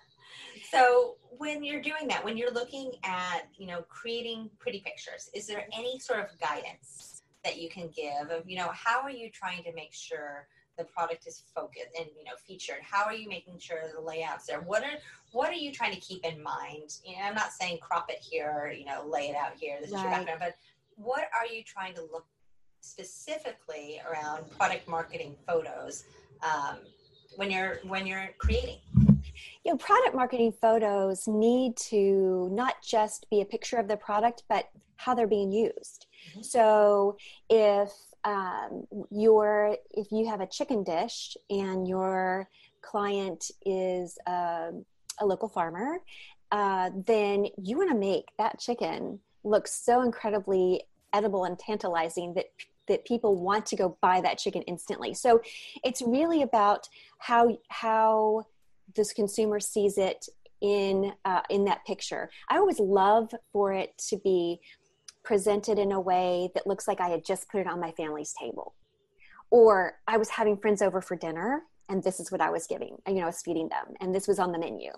so 0.71 1.15
when 1.37 1.63
you're 1.63 1.81
doing 1.81 2.07
that 2.07 2.23
when 2.23 2.37
you're 2.37 2.53
looking 2.53 2.91
at 3.03 3.47
you 3.57 3.67
know 3.67 3.83
creating 3.89 4.49
pretty 4.59 4.79
pictures 4.79 5.29
is 5.33 5.47
there 5.47 5.65
any 5.75 5.99
sort 5.99 6.19
of 6.19 6.27
guidance 6.39 7.23
that 7.43 7.59
you 7.59 7.69
can 7.69 7.89
give 7.95 8.29
of 8.29 8.47
you 8.49 8.57
know 8.57 8.69
how 8.73 9.01
are 9.01 9.11
you 9.11 9.29
trying 9.31 9.63
to 9.63 9.73
make 9.73 9.93
sure 9.93 10.47
the 10.79 10.85
product 10.85 11.27
is 11.27 11.43
focused 11.53 11.89
and 11.97 12.07
you 12.17 12.23
know 12.23 12.31
featured. 12.47 12.79
How 12.81 13.03
are 13.03 13.13
you 13.13 13.29
making 13.29 13.59
sure 13.59 13.77
the 13.93 14.01
layouts 14.01 14.47
there? 14.47 14.61
What 14.61 14.83
are 14.83 14.97
what 15.31 15.49
are 15.49 15.61
you 15.65 15.71
trying 15.71 15.93
to 15.93 15.99
keep 15.99 16.25
in 16.25 16.41
mind? 16.41 16.97
You 17.05 17.17
know, 17.17 17.23
i'm 17.25 17.35
not 17.35 17.51
saying 17.51 17.77
crop 17.81 18.09
it 18.09 18.17
here 18.19 18.73
you 18.75 18.85
know 18.85 19.05
lay 19.07 19.29
it 19.29 19.35
out 19.35 19.53
here 19.59 19.77
this 19.81 19.91
right. 19.91 19.97
is 19.97 20.03
your 20.03 20.11
background 20.11 20.39
but 20.39 20.55
what 20.95 21.29
are 21.37 21.45
you 21.45 21.63
trying 21.63 21.93
to 21.95 22.01
look 22.01 22.25
specifically 22.81 24.01
around 24.09 24.49
product 24.57 24.87
marketing 24.87 25.35
photos 25.47 26.05
um, 26.43 26.77
when 27.35 27.51
you're 27.51 27.79
when 27.83 28.05
you're 28.05 28.29
creating? 28.37 28.77
You 29.63 29.71
know 29.71 29.77
product 29.77 30.15
marketing 30.15 30.53
photos 30.61 31.27
need 31.27 31.77
to 31.77 32.49
not 32.51 32.75
just 32.83 33.29
be 33.29 33.41
a 33.41 33.45
picture 33.45 33.77
of 33.77 33.87
the 33.87 33.97
product 33.97 34.43
but 34.49 34.69
how 34.97 35.15
they're 35.15 35.27
being 35.27 35.51
used. 35.51 36.07
Mm-hmm. 36.31 36.41
so 36.41 37.17
if 37.49 37.91
um, 38.23 38.85
your 39.11 39.77
if 39.91 40.11
you 40.11 40.27
have 40.27 40.41
a 40.41 40.47
chicken 40.47 40.83
dish 40.83 41.37
and 41.49 41.87
your 41.87 42.49
client 42.81 43.51
is 43.65 44.17
a, 44.27 44.71
a 45.19 45.25
local 45.25 45.49
farmer 45.49 45.99
uh, 46.51 46.89
then 47.05 47.45
you 47.61 47.77
want 47.77 47.89
to 47.89 47.95
make 47.95 48.25
that 48.37 48.59
chicken 48.59 49.19
look 49.43 49.67
so 49.67 50.01
incredibly 50.01 50.81
edible 51.13 51.45
and 51.45 51.57
tantalizing 51.57 52.33
that 52.33 52.45
that 52.87 53.05
people 53.05 53.35
want 53.35 53.67
to 53.67 53.75
go 53.75 53.97
buy 54.01 54.19
that 54.19 54.39
chicken 54.39 54.63
instantly. 54.63 55.13
So 55.13 55.41
it's 55.83 56.01
really 56.01 56.41
about 56.41 56.89
how 57.19 57.57
how 57.69 58.47
this 58.95 59.13
consumer 59.13 59.59
sees 59.59 59.97
it 59.97 60.25
in 60.61 61.13
uh, 61.23 61.41
in 61.49 61.65
that 61.65 61.85
picture. 61.85 62.29
I 62.49 62.57
always 62.57 62.79
love 62.79 63.33
for 63.53 63.71
it 63.73 63.97
to 64.09 64.17
be 64.17 64.59
presented 65.29 65.77
in 65.77 65.91
a 65.91 66.01
way 66.01 66.49
that 66.55 66.65
looks 66.65 66.87
like 66.87 66.99
I 66.99 67.09
had 67.09 67.23
just 67.23 67.47
put 67.49 67.61
it 67.61 67.67
on 67.67 67.79
my 67.79 67.91
family's 67.91 68.33
table. 68.33 68.73
Or 69.51 69.99
I 70.07 70.17
was 70.17 70.27
having 70.27 70.57
friends 70.57 70.81
over 70.81 71.01
for 71.01 71.15
dinner 71.15 71.61
and 71.87 72.03
this 72.03 72.19
is 72.19 72.31
what 72.31 72.41
I 72.41 72.49
was 72.49 72.65
giving, 72.65 72.97
you 73.07 73.13
know, 73.13 73.21
I 73.21 73.25
was 73.27 73.43
feeding 73.43 73.69
them 73.69 73.93
and 74.01 74.13
this 74.13 74.27
was 74.27 74.39
on 74.39 74.51
the 74.51 74.57
menu. 74.57 74.89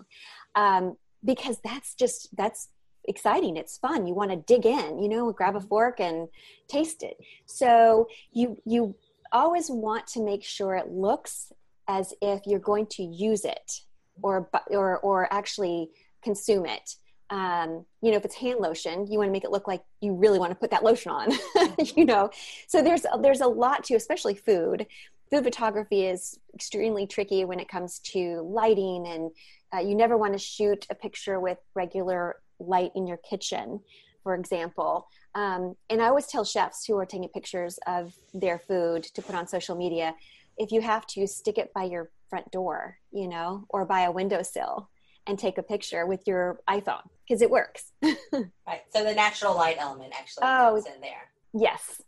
Um, 0.54 0.96
because 1.22 1.58
that's 1.62 1.94
just, 1.94 2.34
that's 2.34 2.70
exciting. 3.04 3.58
It's 3.58 3.76
fun. 3.76 4.06
You 4.06 4.14
want 4.14 4.30
to 4.30 4.38
dig 4.38 4.64
in, 4.64 5.02
you 5.02 5.08
know, 5.10 5.30
grab 5.32 5.54
a 5.54 5.60
fork 5.60 6.00
and 6.00 6.28
taste 6.66 7.02
it. 7.02 7.18
So 7.44 8.08
you, 8.32 8.56
you 8.64 8.94
always 9.32 9.68
want 9.68 10.06
to 10.14 10.24
make 10.24 10.44
sure 10.44 10.76
it 10.76 10.88
looks 10.88 11.52
as 11.88 12.14
if 12.22 12.40
you're 12.46 12.58
going 12.58 12.86
to 12.92 13.02
use 13.02 13.44
it 13.44 13.82
or, 14.22 14.48
or, 14.70 14.98
or 15.00 15.30
actually 15.30 15.90
consume 16.22 16.64
it 16.64 16.96
um, 17.32 17.86
you 18.02 18.10
know 18.10 18.18
if 18.18 18.24
it's 18.26 18.34
hand 18.34 18.60
lotion 18.60 19.06
you 19.10 19.18
want 19.18 19.26
to 19.26 19.32
make 19.32 19.42
it 19.42 19.50
look 19.50 19.66
like 19.66 19.82
you 20.02 20.14
really 20.14 20.38
want 20.38 20.50
to 20.50 20.54
put 20.54 20.70
that 20.70 20.84
lotion 20.84 21.10
on 21.10 21.32
you 21.96 22.04
know? 22.04 22.30
So 22.68 22.82
there's 22.82 23.04
there's 23.20 23.40
a 23.40 23.46
lot 23.46 23.84
to 23.84 23.94
especially 23.94 24.34
food. 24.34 24.86
Food 25.30 25.44
photography 25.44 26.04
is 26.04 26.38
extremely 26.54 27.06
tricky 27.06 27.46
when 27.46 27.58
it 27.58 27.68
comes 27.68 28.00
to 28.00 28.42
lighting 28.42 29.06
and 29.06 29.30
uh, 29.74 29.80
you 29.80 29.94
never 29.94 30.18
want 30.18 30.34
to 30.34 30.38
shoot 30.38 30.86
a 30.90 30.94
picture 30.94 31.40
with 31.40 31.56
regular 31.74 32.36
light 32.60 32.92
in 32.94 33.06
your 33.06 33.16
kitchen 33.16 33.80
for 34.22 34.36
example. 34.36 35.08
Um, 35.34 35.74
and 35.88 36.02
i 36.02 36.08
always 36.08 36.26
tell 36.26 36.44
chefs 36.44 36.84
who 36.84 36.98
are 36.98 37.06
taking 37.06 37.30
pictures 37.30 37.78
of 37.86 38.12
their 38.34 38.58
food 38.58 39.02
to 39.02 39.22
put 39.22 39.34
on 39.34 39.48
social 39.48 39.74
media 39.74 40.14
if 40.58 40.70
you 40.70 40.82
have 40.82 41.06
to 41.06 41.26
stick 41.26 41.56
it 41.56 41.72
by 41.72 41.84
your 41.84 42.10
front 42.28 42.50
door 42.50 42.98
you 43.10 43.26
know 43.26 43.64
or 43.70 43.86
by 43.86 44.02
a 44.02 44.12
windowsill 44.12 44.90
and 45.26 45.38
take 45.38 45.58
a 45.58 45.62
picture 45.62 46.06
with 46.06 46.26
your 46.26 46.60
iphone 46.68 47.02
because 47.26 47.42
it 47.42 47.50
works. 47.50 47.92
right. 48.02 48.82
So 48.90 49.04
the 49.04 49.14
natural 49.14 49.54
light 49.54 49.76
element 49.78 50.12
actually 50.18 50.44
oh, 50.44 50.72
comes 50.74 50.86
in 50.86 51.00
there. 51.00 51.30
Yes, 51.54 52.00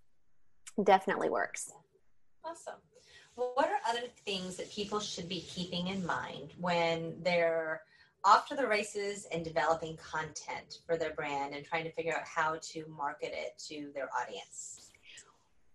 definitely 0.83 1.28
works. 1.28 1.71
Awesome. 2.44 2.75
Well, 3.37 3.52
what 3.54 3.68
are 3.68 3.78
other 3.88 4.06
things 4.25 4.56
that 4.56 4.71
people 4.71 5.00
should 5.00 5.28
be 5.28 5.40
keeping 5.40 5.88
in 5.88 6.04
mind 6.06 6.52
when 6.59 7.14
they're 7.23 7.83
off 8.25 8.49
to 8.49 8.54
the 8.54 8.66
races 8.66 9.26
and 9.33 9.44
developing 9.44 9.97
content 9.97 10.78
for 10.87 10.97
their 10.97 11.12
brand 11.12 11.54
and 11.54 11.64
trying 11.64 11.85
to 11.85 11.92
figure 11.92 12.14
out 12.14 12.25
how 12.25 12.56
to 12.62 12.85
market 12.88 13.33
it 13.35 13.59
to 13.68 13.90
their 13.94 14.09
audience? 14.18 14.90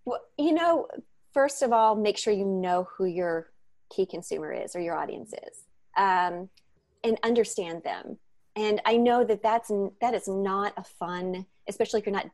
Well, 0.05 0.21
you 0.37 0.53
know, 0.53 0.87
first 1.33 1.61
of 1.61 1.71
all, 1.71 1.95
make 1.95 2.17
sure 2.17 2.33
you 2.33 2.45
know 2.45 2.87
who 2.97 3.05
your 3.05 3.51
key 3.89 4.05
consumer 4.05 4.51
is 4.51 4.75
or 4.75 4.79
your 4.79 4.97
audience 4.97 5.33
is, 5.33 5.63
um, 5.97 6.49
and 7.03 7.17
understand 7.23 7.83
them. 7.83 8.17
And 8.55 8.81
i 8.85 8.97
know 8.97 9.23
that 9.23 9.43
that's 9.43 9.71
that 10.01 10.13
is 10.13 10.27
not 10.27 10.73
a 10.75 10.83
fun 10.83 11.45
especially 11.69 11.99
if 11.99 12.05
you're 12.05 12.15
not 12.15 12.29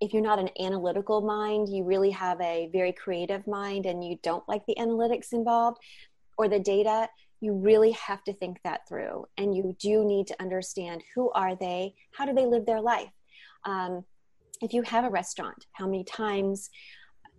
if 0.00 0.12
you're 0.12 0.22
not 0.22 0.40
an 0.40 0.50
analytical 0.58 1.20
mind 1.20 1.68
you 1.68 1.84
really 1.84 2.10
have 2.10 2.40
a 2.40 2.70
very 2.72 2.92
creative 2.92 3.46
mind 3.46 3.86
and 3.86 4.02
you 4.02 4.18
don't 4.22 4.48
like 4.48 4.64
the 4.66 4.74
analytics 4.78 5.32
involved 5.32 5.78
or 6.38 6.48
the 6.48 6.58
data 6.58 7.08
you 7.44 7.52
really 7.52 7.90
have 7.92 8.24
to 8.24 8.32
think 8.32 8.58
that 8.64 8.88
through. 8.88 9.26
And 9.36 9.54
you 9.54 9.76
do 9.78 10.04
need 10.04 10.26
to 10.28 10.36
understand 10.40 11.02
who 11.14 11.30
are 11.32 11.54
they 11.54 11.94
how 12.12 12.24
do 12.24 12.32
they 12.32 12.46
live 12.46 12.64
their 12.64 12.80
life? 12.80 13.10
Um, 13.64 14.04
if 14.62 14.72
you 14.72 14.82
have 14.82 15.04
a 15.04 15.10
restaurant 15.10 15.66
how 15.72 15.86
many 15.86 16.04
times 16.04 16.70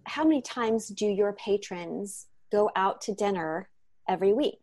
how 0.06 0.24
many 0.24 0.42
times 0.42 0.90
do 0.90 1.08
your 1.08 1.34
patrons 1.34 2.28
go 2.52 2.70
out 2.76 3.02
to 3.02 3.16
dinner 3.16 3.70
every 4.08 4.34
week 4.34 4.60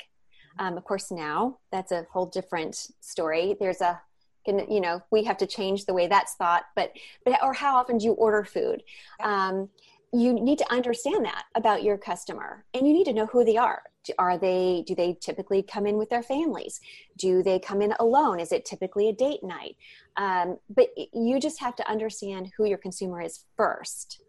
um, 0.59 0.77
of 0.77 0.85
course, 0.85 1.11
now 1.11 1.59
that's 1.71 1.93
a 1.93 2.07
whole 2.11 2.27
different 2.27 2.89
story. 3.01 3.57
There's 3.59 3.81
a 3.81 4.01
you 4.47 4.81
know 4.81 5.01
we 5.11 5.23
have 5.25 5.37
to 5.39 5.47
change 5.47 5.85
the 5.85 5.95
way 5.95 6.09
that's 6.09 6.35
thought 6.35 6.65
but 6.75 6.93
but 7.25 7.39
or 7.45 7.53
how 7.53 7.77
often 7.77 7.99
do 7.99 8.07
you 8.07 8.13
order 8.13 8.45
food? 8.45 8.83
Um, 9.23 9.69
you 10.13 10.33
need 10.35 10.59
to 10.59 10.71
understand 10.71 11.25
that 11.25 11.45
about 11.55 11.83
your 11.83 11.97
customer 11.97 12.65
and 12.75 12.87
you 12.87 12.93
need 12.93 13.05
to 13.05 13.15
know 13.15 13.27
who 13.27 13.45
they 13.45 13.57
are. 13.57 13.83
Are 14.19 14.37
they 14.37 14.85
do 14.87 14.95
they 14.95 15.17
typically 15.21 15.63
come 15.63 15.87
in 15.87 15.97
with 15.97 16.11
their 16.11 16.23
families? 16.23 16.81
Do 17.17 17.43
they 17.43 17.59
come 17.59 17.81
in 17.81 17.95
alone? 18.01 18.41
Is 18.41 18.53
it 18.53 18.65
typically 18.65 19.09
a 19.09 19.13
date 19.13 19.43
night? 19.43 19.77
Um, 20.17 20.59
but 20.69 20.89
you 21.13 21.39
just 21.41 21.61
have 21.61 21.77
to 21.77 21.89
understand 21.89 22.51
who 22.57 22.67
your 22.67 22.79
consumer 22.79 23.23
is 23.23 23.45
first 23.57 24.21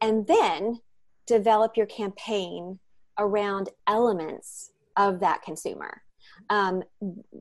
and 0.00 0.26
then 0.26 0.80
develop 1.26 1.76
your 1.76 1.86
campaign 1.86 2.78
around 3.18 3.68
elements 3.86 4.70
of 4.98 5.20
that 5.20 5.40
consumer 5.42 6.02
um, 6.50 6.82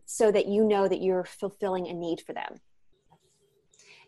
so 0.05 0.31
that 0.31 0.47
you 0.47 0.63
know 0.63 0.87
that 0.87 1.01
you're 1.01 1.25
fulfilling 1.25 1.87
a 1.87 1.93
need 1.93 2.21
for 2.21 2.33
them 2.33 2.59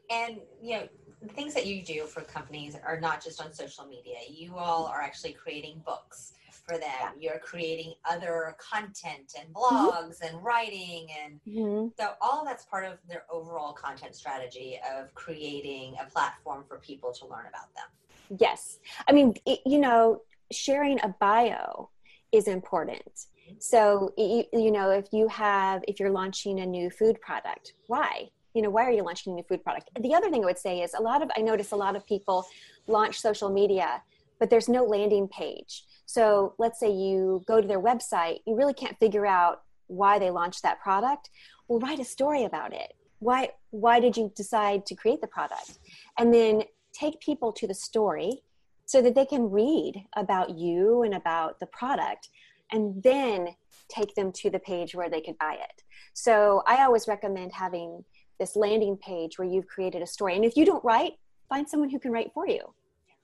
and 0.10 0.38
you 0.62 0.78
know 0.78 0.88
the 1.22 1.28
things 1.28 1.54
that 1.54 1.66
you 1.66 1.84
do 1.84 2.06
for 2.06 2.22
companies 2.22 2.78
are 2.86 3.00
not 3.00 3.24
just 3.24 3.42
on 3.42 3.54
social 3.54 3.86
media. 3.86 4.18
You 4.30 4.56
all 4.56 4.86
are 4.86 5.02
actually 5.02 5.34
creating 5.34 5.82
books 5.86 6.34
for 6.66 6.78
them. 6.78 7.14
Yeah. 7.20 7.32
You're 7.32 7.40
creating 7.40 7.94
other 8.10 8.56
content 8.58 9.34
and 9.38 9.54
mm-hmm. 9.54 9.76
blogs 9.76 10.22
mm-hmm. 10.22 10.36
and 10.36 10.44
writing 10.44 11.08
and 11.24 11.40
mm-hmm. 11.48 11.88
so 12.00 12.12
all 12.22 12.46
that's 12.46 12.66
part 12.66 12.86
of 12.86 12.98
their 13.08 13.24
overall 13.32 13.74
content 13.74 14.16
strategy 14.16 14.80
of 14.98 15.14
creating 15.14 15.96
a 16.02 16.10
platform 16.10 16.64
for 16.68 16.78
people 16.78 17.12
to 17.14 17.26
learn 17.26 17.46
about 17.48 17.74
them. 17.76 18.38
Yes. 18.40 18.80
I 19.08 19.12
mean, 19.12 19.34
it, 19.46 19.60
you 19.66 19.80
know, 19.80 20.22
sharing 20.52 21.00
a 21.02 21.10
bio 21.20 21.90
is 22.32 22.48
important. 22.48 23.26
So, 23.58 24.14
you, 24.18 24.44
you 24.54 24.72
know, 24.72 24.92
if 24.92 25.08
you 25.12 25.28
have, 25.28 25.84
if 25.88 26.00
you're 26.00 26.12
launching 26.12 26.60
a 26.60 26.66
new 26.66 26.90
food 26.90 27.20
product, 27.22 27.74
why? 27.88 28.30
you 28.54 28.62
know 28.62 28.70
why 28.70 28.84
are 28.84 28.92
you 28.92 29.04
launching 29.04 29.34
a 29.34 29.36
new 29.36 29.44
food 29.44 29.64
product? 29.64 29.90
The 30.00 30.14
other 30.14 30.30
thing 30.30 30.44
i 30.44 30.46
would 30.46 30.58
say 30.58 30.82
is 30.82 30.94
a 30.94 31.02
lot 31.02 31.22
of 31.22 31.30
i 31.38 31.42
notice 31.42 31.72
a 31.72 31.76
lot 31.76 31.96
of 31.96 32.06
people 32.06 32.46
launch 32.88 33.20
social 33.20 33.50
media 33.50 34.02
but 34.40 34.50
there's 34.50 34.70
no 34.70 34.86
landing 34.86 35.28
page. 35.28 35.84
So 36.06 36.54
let's 36.58 36.80
say 36.80 36.90
you 36.90 37.44
go 37.46 37.60
to 37.60 37.68
their 37.68 37.82
website 37.82 38.40
you 38.46 38.56
really 38.56 38.74
can't 38.74 38.98
figure 39.00 39.26
out 39.26 39.62
why 39.88 40.20
they 40.20 40.32
launched 40.32 40.64
that 40.64 40.82
product. 40.82 41.30
Well 41.68 41.80
write 41.80 42.00
a 42.00 42.06
story 42.06 42.44
about 42.46 42.74
it. 42.74 42.94
Why 43.20 43.50
why 43.70 44.00
did 44.00 44.18
you 44.18 44.32
decide 44.36 44.86
to 44.88 44.96
create 44.96 45.22
the 45.22 45.28
product? 45.28 45.80
And 46.18 46.34
then 46.34 46.64
take 46.94 47.20
people 47.20 47.52
to 47.54 47.68
the 47.68 47.74
story 47.74 48.42
so 48.86 49.02
that 49.04 49.14
they 49.14 49.26
can 49.26 49.52
read 49.52 50.04
about 50.16 50.58
you 50.58 51.04
and 51.04 51.14
about 51.14 51.60
the 51.60 51.68
product 51.68 52.30
and 52.72 53.02
then 53.04 53.50
take 53.90 54.14
them 54.16 54.32
to 54.32 54.50
the 54.50 54.60
page 54.60 54.94
where 54.94 55.10
they 55.10 55.22
could 55.22 55.38
buy 55.38 55.54
it 55.54 55.84
so 56.14 56.62
i 56.68 56.84
always 56.84 57.08
recommend 57.08 57.52
having 57.52 58.04
this 58.40 58.56
landing 58.56 58.98
page 58.98 59.38
where 59.38 59.48
you've 59.48 59.68
created 59.68 60.02
a 60.02 60.08
story. 60.08 60.36
And 60.36 60.46
if 60.46 60.58
you 60.58 60.66
don't 60.66 60.84
write, 60.84 61.14
find 61.50 61.70
someone 61.70 61.90
who 61.90 62.00
can 62.00 62.12
write 62.12 62.32
for 62.34 62.48
you. 62.48 62.62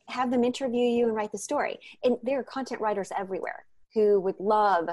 Have 0.09 0.29
them 0.29 0.43
interview 0.43 0.85
you 0.85 1.07
and 1.07 1.15
write 1.15 1.31
the 1.31 1.37
story. 1.37 1.79
And 2.03 2.17
there 2.21 2.39
are 2.39 2.43
content 2.43 2.81
writers 2.81 3.11
everywhere 3.17 3.65
who 3.93 4.19
would 4.19 4.39
love 4.39 4.89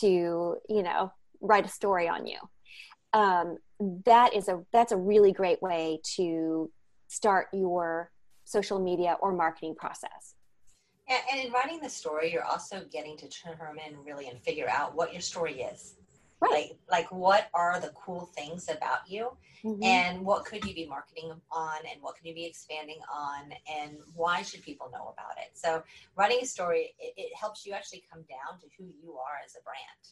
to, 0.00 0.06
you 0.06 0.82
know, 0.82 1.12
write 1.40 1.64
a 1.64 1.68
story 1.68 2.08
on 2.08 2.26
you. 2.26 2.38
Um, 3.14 3.58
that 4.04 4.34
is 4.34 4.48
a 4.48 4.62
that's 4.72 4.92
a 4.92 4.96
really 4.96 5.32
great 5.32 5.60
way 5.62 6.00
to 6.16 6.70
start 7.08 7.48
your 7.52 8.10
social 8.44 8.78
media 8.78 9.16
or 9.20 9.32
marketing 9.32 9.74
process. 9.74 10.34
And, 11.30 11.46
in 11.46 11.52
writing 11.52 11.80
the 11.80 11.90
story, 11.90 12.32
you're 12.32 12.44
also 12.44 12.84
getting 12.90 13.16
to 13.18 13.28
determine 13.28 13.96
really 14.04 14.28
and 14.28 14.40
figure 14.40 14.68
out 14.68 14.94
what 14.94 15.12
your 15.12 15.22
story 15.22 15.62
is. 15.62 15.94
Right. 16.40 16.50
Like, 16.50 16.78
like 16.90 17.12
what 17.12 17.48
are 17.54 17.78
the 17.78 17.92
cool 17.94 18.30
things 18.34 18.68
about 18.68 19.08
you? 19.08 19.30
Mm-hmm. 19.64 19.82
And 19.84 20.24
what 20.24 20.44
could 20.44 20.64
you 20.64 20.74
be 20.74 20.86
marketing 20.86 21.32
on 21.52 21.76
and 21.88 22.02
what 22.02 22.16
can 22.16 22.26
you 22.26 22.34
be 22.34 22.46
expanding 22.46 22.98
on 23.12 23.52
and 23.72 23.96
why 24.16 24.42
should 24.42 24.62
people 24.62 24.90
know 24.92 25.14
about 25.14 25.38
it? 25.38 25.50
So 25.54 25.84
writing 26.16 26.38
a 26.42 26.46
story, 26.46 26.94
it, 26.98 27.14
it 27.16 27.36
helps 27.36 27.64
you 27.64 27.74
actually 27.74 28.02
come 28.12 28.22
down 28.22 28.58
to 28.60 28.66
who 28.76 28.84
you 29.00 29.12
are 29.14 29.38
as 29.44 29.54
a 29.54 29.62
brand. 29.62 30.02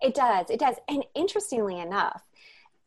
It 0.00 0.14
does. 0.14 0.48
It 0.48 0.60
does. 0.60 0.76
And 0.88 1.04
interestingly 1.14 1.78
enough, 1.78 2.22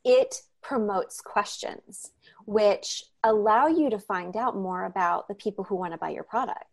it 0.03 0.41
promotes 0.61 1.21
questions 1.21 2.11
which 2.45 3.03
allow 3.23 3.67
you 3.67 3.89
to 3.89 3.99
find 3.99 4.35
out 4.35 4.55
more 4.55 4.85
about 4.85 5.27
the 5.27 5.35
people 5.35 5.63
who 5.63 5.75
want 5.75 5.93
to 5.93 5.97
buy 5.97 6.09
your 6.09 6.23
product. 6.23 6.68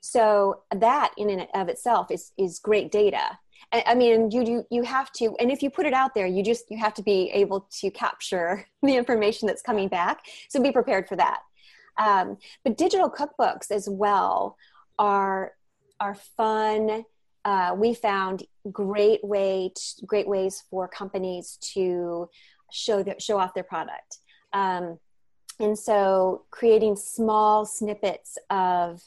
So 0.00 0.62
that 0.74 1.12
in 1.16 1.30
and 1.30 1.46
of 1.54 1.68
itself 1.68 2.10
is 2.10 2.32
is 2.38 2.58
great 2.58 2.90
data 2.90 3.38
I 3.72 3.94
mean, 3.94 4.30
you 4.32 4.44
do 4.44 4.64
you 4.70 4.82
have 4.82 5.12
to, 5.12 5.36
and 5.38 5.50
if 5.50 5.62
you 5.62 5.70
put 5.70 5.86
it 5.86 5.92
out 5.92 6.14
there, 6.14 6.26
you 6.26 6.42
just 6.42 6.64
you 6.70 6.78
have 6.78 6.94
to 6.94 7.02
be 7.02 7.30
able 7.32 7.68
to 7.80 7.90
capture 7.90 8.66
the 8.82 8.96
information 8.96 9.46
that's 9.46 9.62
coming 9.62 9.88
back. 9.88 10.22
So 10.48 10.60
be 10.60 10.72
prepared 10.72 11.08
for 11.08 11.16
that. 11.16 11.40
Um, 11.98 12.38
but 12.64 12.76
digital 12.76 13.10
cookbooks 13.10 13.70
as 13.70 13.88
well 13.88 14.56
are 14.98 15.52
are 16.00 16.14
fun. 16.14 17.04
Uh, 17.44 17.74
we 17.76 17.94
found 17.94 18.42
great 18.72 19.22
way 19.22 19.72
to, 19.74 20.06
great 20.06 20.26
ways 20.26 20.64
for 20.68 20.88
companies 20.88 21.56
to 21.74 22.28
show 22.72 23.02
their, 23.02 23.18
show 23.18 23.38
off 23.38 23.54
their 23.54 23.64
product. 23.64 24.18
Um, 24.52 24.98
and 25.58 25.78
so 25.78 26.44
creating 26.50 26.96
small 26.96 27.64
snippets 27.64 28.36
of 28.50 29.00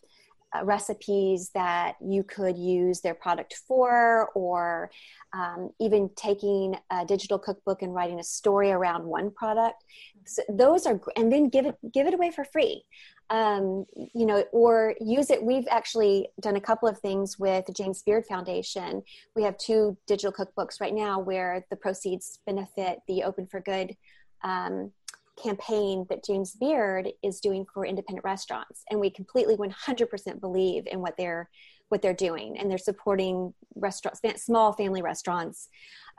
recipes 0.64 1.50
that 1.54 1.96
you 2.02 2.24
could 2.24 2.58
use 2.58 3.02
their 3.02 3.14
product 3.14 3.56
for, 3.68 4.30
or 4.36 4.92
um, 5.34 5.70
even 5.80 6.10
taking 6.16 6.76
a 6.92 7.06
digital 7.06 7.40
cookbook 7.40 7.82
and 7.82 7.94
writing 7.94 8.20
a 8.20 8.24
story 8.24 8.72
around 8.72 9.04
one 9.04 9.32
product. 9.32 9.84
So 10.26 10.44
those 10.50 10.86
are, 10.86 11.00
and 11.16 11.32
then 11.32 11.50
give 11.50 11.66
it 11.66 11.76
give 11.92 12.08
it 12.08 12.14
away 12.14 12.32
for 12.32 12.46
free. 12.46 12.84
Um, 13.30 13.86
you 13.96 14.26
know, 14.26 14.44
or 14.52 14.96
use 15.00 15.32
it. 15.32 15.42
We've 15.42 15.68
actually 15.72 16.28
done 16.42 16.58
a 16.58 16.62
couple 16.62 16.88
of 16.88 17.00
things 17.00 17.40
with 17.40 17.66
the 17.66 17.74
James 17.74 18.04
Beard 18.04 18.26
Foundation. 18.28 19.02
We 19.36 19.44
have 19.44 19.58
two 19.58 19.98
digital 20.08 20.32
cookbooks 20.32 20.80
right 20.80 20.94
now 20.94 21.20
where 21.20 21.66
the 21.70 21.78
proceeds 21.78 22.40
benefit 22.46 23.00
the 23.08 23.24
Open 23.24 23.48
for 23.48 23.62
Good 23.62 23.96
um, 24.44 24.92
campaign 25.42 26.06
that 26.10 26.24
James 26.24 26.56
Beard 26.56 27.10
is 27.24 27.40
doing 27.40 27.66
for 27.74 27.86
independent 27.86 28.24
restaurants, 28.24 28.84
and 28.90 29.00
we 29.00 29.10
completely 29.10 29.56
100% 29.56 30.40
believe 30.40 30.84
in 30.88 31.02
what 31.02 31.16
they're 31.18 31.50
what 31.90 32.02
they're 32.02 32.14
doing, 32.14 32.58
and 32.58 32.72
they're 32.72 32.78
supporting 32.78 33.54
restaurants, 33.76 34.22
small 34.44 34.74
family 34.74 35.04
restaurants, 35.04 35.70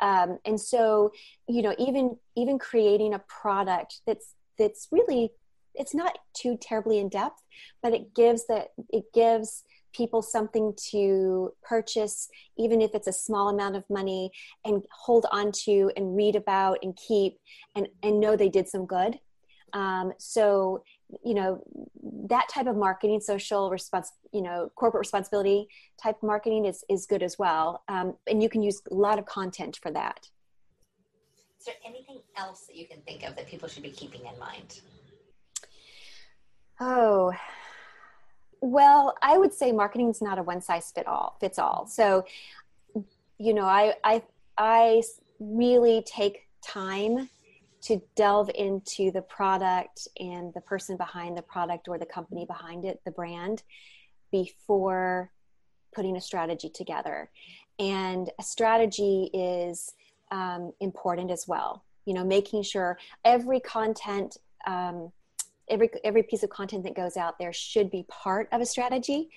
um, 0.01 0.39
and 0.45 0.61
so 0.61 1.11
you 1.49 1.63
know 1.63 1.75
even 1.79 2.17
even 2.37 2.59
creating 2.59 3.15
a 3.15 3.19
product 3.29 4.01
that's 4.07 4.35
that's 4.59 4.89
really 4.93 5.31
it's 5.75 5.95
not 5.95 6.19
too 6.35 6.57
terribly 6.61 6.99
in 6.99 7.09
depth, 7.09 7.43
but 7.83 7.93
it 7.93 8.15
gives 8.15 8.47
that 8.47 8.69
it 8.91 9.05
gives 9.13 9.65
people 9.95 10.23
something 10.23 10.75
to 10.91 11.53
purchase, 11.63 12.29
even 12.59 12.81
if 12.81 12.95
it's 12.95 13.07
a 13.07 13.13
small 13.13 13.49
amount 13.49 13.77
of 13.77 13.85
money, 13.89 14.31
and 14.65 14.83
hold 14.93 15.27
on 15.33 15.53
to 15.53 15.91
and 15.97 16.17
read 16.17 16.37
about 16.37 16.79
and 16.83 16.97
keep 16.97 17.39
and, 17.75 17.89
and 18.03 18.21
know 18.21 18.37
they 18.37 18.49
did 18.49 18.69
some 18.69 18.87
good. 18.87 19.19
Um, 19.73 20.13
so, 20.19 20.85
you 21.25 21.35
know, 21.35 21.63
that 22.29 22.49
type 22.49 22.67
of 22.67 22.77
marketing, 22.77 23.21
social 23.21 23.71
response, 23.71 24.13
you 24.33 24.41
know, 24.41 24.71
corporate 24.77 25.01
responsibility 25.01 25.67
type 26.01 26.17
marketing 26.23 26.65
is, 26.65 26.85
is 26.89 27.07
good 27.07 27.25
as 27.25 27.39
well. 27.39 27.83
Um, 27.89 28.15
and 28.29 28.41
you 28.43 28.49
can 28.49 28.63
use 28.63 28.81
a 28.91 28.95
lot 28.95 29.19
of 29.19 29.27
content 29.27 29.79
for 29.83 29.91
that. 29.91 30.29
Is 31.59 31.67
there 31.67 31.75
anything 31.85 32.21
else 32.37 32.67
that 32.67 32.77
you 32.77 32.87
can 32.87 33.01
think 33.03 33.25
of 33.25 33.35
that 33.37 33.49
people 33.49 33.69
should 33.69 33.83
be 33.83 33.91
keeping 33.91 34.21
in 34.21 34.39
mind? 34.39 34.81
Oh, 36.81 37.33
well, 38.65 39.15
I 39.21 39.37
would 39.37 39.53
say 39.53 39.73
marketing 39.73 40.09
is 40.09 40.23
not 40.23 40.39
a 40.39 40.43
one 40.43 40.63
size 40.63 40.91
fit 40.91 41.07
all 41.07 41.37
fits 41.39 41.59
all. 41.59 41.87
So, 41.87 42.25
you 43.39 43.53
know, 43.53 43.67
I 43.67 43.95
I 44.03 44.23
I 44.57 45.03
really 45.39 46.03
take 46.07 46.49
time 46.67 47.29
to 47.83 48.01
delve 48.17 48.51
into 48.55 49.11
the 49.11 49.21
product 49.21 50.09
and 50.19 50.55
the 50.55 50.63
person 50.63 50.97
behind 50.97 51.37
the 51.37 51.43
product 51.43 51.89
or 51.89 51.99
the 51.99 52.07
company 52.07 52.47
behind 52.47 52.87
it, 52.87 53.03
the 53.05 53.11
brand, 53.11 53.63
before 54.33 55.31
putting 55.95 56.17
a 56.17 56.21
strategy 56.21 56.71
together. 56.71 57.29
And 57.79 58.31
a 58.41 58.43
strategy 58.43 59.29
is 59.35 59.93
um, 60.31 60.73
important 60.81 61.31
as 61.31 61.47
well. 61.47 61.85
You 62.07 62.15
know, 62.15 62.25
making 62.25 62.63
sure 62.63 62.99
every 63.27 63.61
content 63.61 64.39
um, 64.67 65.13
every 65.69 65.91
every 66.05 66.23
piece 66.23 66.43
of 66.43 66.51
content 66.51 66.85
that 66.85 66.95
goes 66.95 67.17
out 67.17 67.39
there 67.39 67.53
should 67.53 67.91
be 67.91 68.05
part 68.09 68.49
of 68.53 68.61
a 68.61 68.67
strategy 68.67 69.29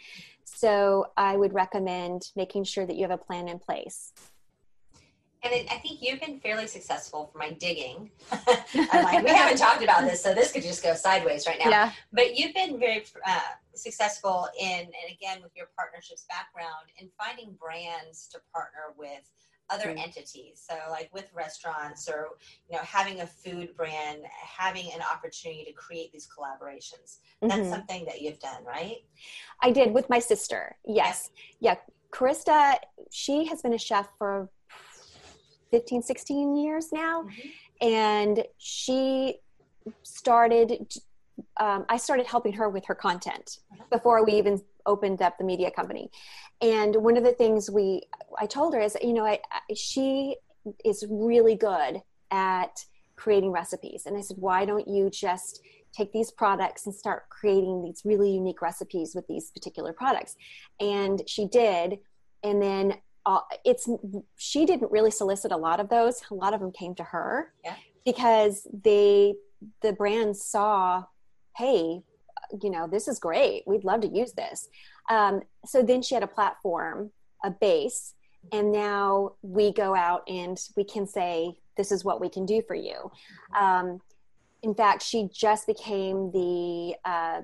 so 0.44 1.06
i 1.18 1.36
would 1.36 1.54
recommend 1.54 2.32
making 2.36 2.64
sure 2.64 2.86
that 2.86 2.96
you 2.96 3.02
have 3.02 3.12
a 3.12 3.18
plan 3.18 3.48
in 3.48 3.60
place 3.60 4.14
and 5.44 5.54
it, 5.54 5.68
I 5.72 5.78
think 5.78 6.02
you've 6.02 6.20
been 6.20 6.40
fairly 6.40 6.68
successful 6.68 7.30
for 7.32 7.38
my 7.38 7.52
digging. 7.52 8.10
like, 8.76 9.24
we 9.24 9.30
haven't 9.30 9.58
talked 9.58 9.84
about 9.84 10.04
this, 10.04 10.22
so 10.22 10.34
this 10.34 10.52
could 10.52 10.64
just 10.64 10.84
go 10.84 10.94
sideways 10.96 11.46
right 11.46 11.60
now. 11.64 11.70
Yeah. 11.70 11.92
But 12.12 12.36
you've 12.36 12.54
been 12.54 12.80
very 12.80 13.06
uh, 13.26 13.40
successful 13.76 14.48
in, 14.60 14.80
and 14.80 15.12
again, 15.12 15.42
with 15.42 15.52
your 15.56 15.68
partnerships 15.78 16.26
background, 16.28 16.88
in 16.98 17.10
finding 17.18 17.54
brands 17.54 18.28
to 18.30 18.40
partner 18.52 18.94
with 18.98 19.30
other 19.70 19.88
Mm. 19.88 20.00
entities. 20.00 20.64
So 20.68 20.76
like 20.90 21.14
with 21.14 21.32
restaurants 21.34 22.08
or 22.10 22.38
you 22.70 22.76
know 22.76 22.84
having 22.84 23.22
a 23.22 23.28
food 23.28 23.76
brand, 23.76 24.26
having 24.32 24.92
an 24.94 25.02
opportunity 25.02 25.64
to 25.66 25.74
create 25.74 26.12
these 26.12 26.28
collaborations. 26.28 27.20
That's 27.42 27.68
Mhm. 27.68 27.70
something 27.72 28.06
that 28.06 28.22
you've 28.22 28.40
done, 28.40 28.64
right? 28.64 28.98
I 29.62 29.72
did 29.72 29.94
with 29.94 30.10
my 30.10 30.20
sister. 30.20 30.78
Yes. 30.86 31.32
Yeah. 31.60 31.76
Krista, 32.12 32.78
she 33.12 33.46
has 33.46 33.62
been 33.62 33.74
a 33.74 33.78
chef 33.78 34.08
for 34.18 34.50
15, 35.72 36.02
16 36.02 36.56
years 36.56 36.92
now. 36.94 37.24
Mhm. 37.24 37.52
And 37.82 38.46
she 38.58 39.42
started, 40.04 40.88
um, 41.60 41.86
I 41.90 41.98
started 41.98 42.26
helping 42.26 42.54
her 42.54 42.70
with 42.70 42.86
her 42.86 42.96
content 42.96 43.60
Mhm. 43.74 43.90
before 43.90 44.24
we 44.24 44.34
even 44.34 44.66
opened 44.88 45.22
up 45.22 45.38
the 45.38 45.44
media 45.44 45.70
company. 45.70 46.10
And 46.62 46.96
one 46.96 47.18
of 47.18 47.24
the 47.24 47.34
things 47.34 47.70
we, 47.70 48.02
I 48.40 48.46
told 48.48 48.74
her 48.74 48.80
is, 48.80 48.98
you 49.02 49.14
know, 49.14 49.26
I, 49.26 49.40
I, 49.52 49.74
she 49.76 50.38
is 50.84 51.06
really 51.10 51.56
good 51.56 52.02
at 52.32 52.84
creating 53.16 53.52
recipes. 53.52 54.04
And 54.06 54.18
I 54.18 54.22
said, 54.22 54.38
why 54.38 54.66
don't 54.66 54.88
you 54.88 55.10
just 55.10 55.62
take 55.94 56.12
these 56.12 56.32
products 56.32 56.86
and 56.86 56.94
start 56.94 57.30
creating 57.30 57.84
these 57.84 58.02
really 58.06 58.32
unique 58.32 58.62
recipes 58.62 59.14
with 59.16 59.28
these 59.28 59.52
particular 59.52 59.94
products? 59.94 60.36
And 60.80 61.22
she 61.28 61.46
did. 61.48 62.00
And 62.44 62.62
then 62.62 62.96
uh, 63.26 63.40
it's, 63.66 63.90
she 64.36 64.66
didn't 64.66 64.92
really 64.92 65.12
solicit 65.12 65.52
a 65.52 65.58
lot 65.58 65.80
of 65.80 65.90
those. 65.90 66.22
A 66.32 66.34
lot 66.34 66.54
of 66.54 66.60
them 66.60 66.72
came 66.72 66.96
to 66.96 67.04
her 67.04 67.54
Yeah. 67.64 67.76
because 68.06 68.68
they, 68.72 69.36
the 69.82 69.94
brands 69.94 70.44
saw, 70.44 71.06
hey, 71.56 72.04
you 72.62 72.70
know, 72.70 72.88
this 72.88 73.08
is 73.08 73.20
great. 73.20 73.64
We'd 73.66 73.84
love 73.84 74.02
to 74.02 74.08
use 74.08 74.34
this. 74.34 74.70
Um, 75.10 75.42
so 75.66 75.84
then 75.84 76.02
she 76.02 76.14
had 76.14 76.24
a 76.24 76.28
platform, 76.28 77.12
a 77.44 77.52
base, 77.52 78.14
and 78.52 78.72
now 78.72 79.34
we 79.42 79.74
go 79.74 79.96
out 79.96 80.24
and 80.28 80.58
we 80.76 80.84
can 80.84 81.08
say, 81.08 81.58
this 81.76 81.92
is 81.92 82.04
what 82.04 82.20
we 82.20 82.30
can 82.30 82.46
do 82.46 82.62
for 82.68 82.76
you. 82.76 83.12
Um, 83.58 84.02
in 84.64 84.74
fact, 84.74 85.04
she 85.04 85.30
just 85.32 85.68
became 85.68 86.32
the 86.32 86.96
uh, 87.06 87.42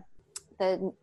the 0.59 0.93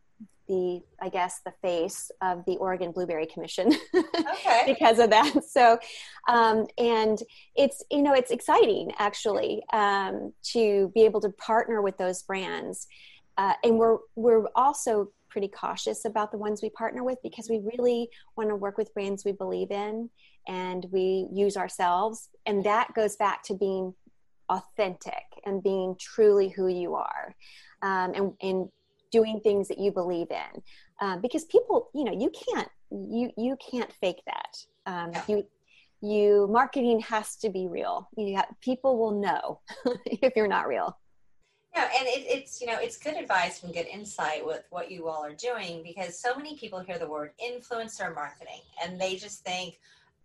the 0.48 0.82
I 1.00 1.08
guess 1.08 1.40
the 1.44 1.52
face 1.62 2.10
of 2.20 2.44
the 2.44 2.56
Oregon 2.56 2.90
Blueberry 2.90 3.26
Commission 3.26 3.72
Okay. 3.94 4.62
because 4.66 4.98
of 4.98 5.10
that. 5.10 5.44
So, 5.48 5.78
um, 6.28 6.66
and 6.76 7.22
it's 7.54 7.84
you 7.90 8.02
know 8.02 8.14
it's 8.14 8.32
exciting 8.32 8.92
actually 8.98 9.62
um, 9.72 10.32
to 10.52 10.90
be 10.94 11.02
able 11.04 11.20
to 11.20 11.30
partner 11.30 11.80
with 11.80 11.96
those 11.98 12.22
brands, 12.22 12.88
uh, 13.40 13.54
and 13.64 13.78
we're 13.78 13.96
we're 14.16 14.44
also 14.54 15.10
pretty 15.30 15.48
cautious 15.48 16.04
about 16.04 16.30
the 16.30 16.36
ones 16.36 16.60
we 16.62 16.68
partner 16.70 17.02
with 17.02 17.16
because 17.22 17.48
we 17.48 17.58
really 17.72 18.08
want 18.36 18.50
to 18.50 18.56
work 18.56 18.76
with 18.76 18.92
brands 18.92 19.24
we 19.24 19.32
believe 19.32 19.70
in 19.70 20.10
and 20.46 20.86
we 20.92 21.26
use 21.32 21.56
ourselves, 21.56 22.28
and 22.44 22.62
that 22.64 22.92
goes 22.94 23.16
back 23.16 23.42
to 23.44 23.54
being 23.54 23.94
authentic 24.50 25.24
and 25.46 25.62
being 25.62 25.96
truly 25.98 26.48
who 26.48 26.66
you 26.68 26.94
are, 26.94 27.34
um, 27.82 28.12
and 28.14 28.32
and 28.42 28.68
doing 29.10 29.40
things 29.40 29.68
that 29.68 29.78
you 29.78 29.90
believe 29.90 30.28
in. 30.30 30.62
Um, 31.00 31.22
because 31.22 31.44
people 31.46 31.88
you 31.94 32.04
know 32.04 32.12
you 32.12 32.30
can't 32.30 32.68
you 32.90 33.30
you 33.38 33.56
can't 33.70 33.92
fake 34.02 34.22
that. 34.26 34.52
Um, 34.84 35.12
Yeah. 35.12 35.22
you 35.28 35.46
you 36.02 36.46
marketing 36.50 37.00
has 37.00 37.36
to 37.36 37.48
be 37.48 37.68
real. 37.68 38.06
You 38.18 38.36
ha- 38.36 38.54
people 38.60 38.98
will 38.98 39.18
know 39.26 39.60
if 40.06 40.34
you're 40.36 40.54
not 40.58 40.68
real 40.68 40.98
Yeah, 41.74 41.88
and 41.98 42.06
it, 42.08 42.24
it's 42.26 42.60
you 42.60 42.66
know 42.66 42.78
it's 42.80 42.96
good 42.96 43.14
advice 43.14 43.62
and 43.62 43.72
good 43.72 43.86
insight 43.86 44.44
with 44.44 44.64
what 44.70 44.90
you 44.90 45.08
all 45.08 45.24
are 45.24 45.32
doing 45.32 45.82
because 45.84 46.18
so 46.18 46.34
many 46.34 46.56
people 46.56 46.80
hear 46.80 46.98
the 46.98 47.06
word 47.08 47.30
influencer 47.44 48.12
marketing 48.14 48.60
and 48.82 49.00
they 49.00 49.14
just 49.14 49.44
think, 49.44 49.78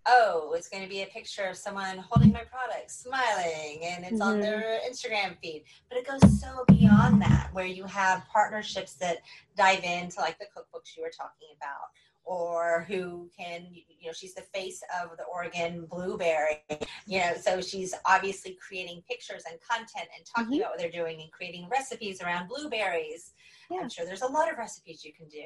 oh, 0.07 0.53
it's 0.55 0.67
going 0.67 0.81
to 0.83 0.89
be 0.89 1.03
a 1.03 1.05
picture 1.07 1.45
of 1.45 1.55
someone 1.55 1.97
holding 1.99 2.31
my 2.31 2.43
product, 2.43 2.89
smiling, 2.91 3.79
and 3.83 4.05
it's 4.05 4.21
on 4.21 4.37
Mhm. 4.37 4.41
their 4.41 4.79
Instagram 4.89 5.37
feed. 5.39 5.65
But 5.89 5.97
it 5.99 6.07
goes 6.07 6.39
so 6.41 6.63
beyond 6.67 7.21
that, 7.21 7.53
where 7.53 7.65
you 7.65 7.85
have 7.85 8.25
partnerships 8.31 8.93
that 8.95 9.17
dive 9.55 9.83
into 9.83 10.21
like 10.21 10.39
the 10.39 10.45
cookbooks 10.45 10.95
you 10.95 11.03
were 11.03 11.11
talking 11.15 11.49
about. 11.57 11.89
Or 12.25 12.85
who 12.87 13.29
can, 13.37 13.67
you 13.71 14.07
know, 14.07 14.13
she's 14.13 14.33
the 14.33 14.41
face 14.41 14.81
of 15.01 15.15
the 15.15 15.23
Oregon 15.25 15.85
Blueberry, 15.85 16.63
you 17.05 17.19
know, 17.19 17.35
so 17.39 17.61
she's 17.61 17.93
obviously 18.05 18.57
creating 18.67 19.03
pictures 19.07 19.43
and 19.49 19.59
content 19.61 20.09
and 20.15 20.25
talking 20.25 20.53
Mhm. 20.53 20.61
about 20.61 20.71
what 20.71 20.79
they're 20.79 20.89
doing 20.89 21.21
and 21.21 21.31
creating 21.31 21.69
recipes 21.69 22.21
around 22.23 22.47
blueberries. 22.47 23.33
Yeah. 23.69 23.79
I'm 23.81 23.89
sure 23.89 24.05
there's 24.05 24.23
a 24.23 24.27
lot 24.27 24.51
of 24.51 24.57
recipes 24.57 25.05
you 25.05 25.13
can 25.13 25.27
do, 25.27 25.45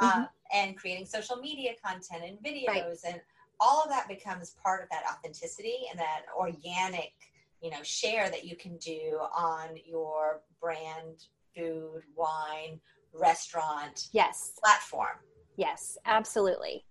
uh, 0.00 0.26
and 0.52 0.76
creating 0.76 1.06
social 1.06 1.36
media 1.36 1.74
content 1.82 2.24
and 2.24 2.38
videos, 2.40 3.04
and 3.04 3.20
all 3.60 3.82
of 3.84 3.88
that 3.90 4.08
becomes 4.08 4.50
part 4.54 4.82
of 4.82 4.88
that 4.90 5.04
authenticity 5.08 5.86
and 5.90 5.98
that 5.98 6.26
organic, 6.36 7.14
you 7.60 7.70
know, 7.70 7.82
share 7.84 8.28
that 8.30 8.44
you 8.44 8.56
can 8.56 8.76
do 8.78 9.20
on 9.32 9.76
your 9.84 10.42
brand, 10.60 11.26
food, 11.54 12.02
wine, 12.16 12.80
restaurant 13.12 14.08
yes 14.12 14.52
platform. 14.62 15.18
Yes, 15.56 15.96
absolutely. 16.04 16.84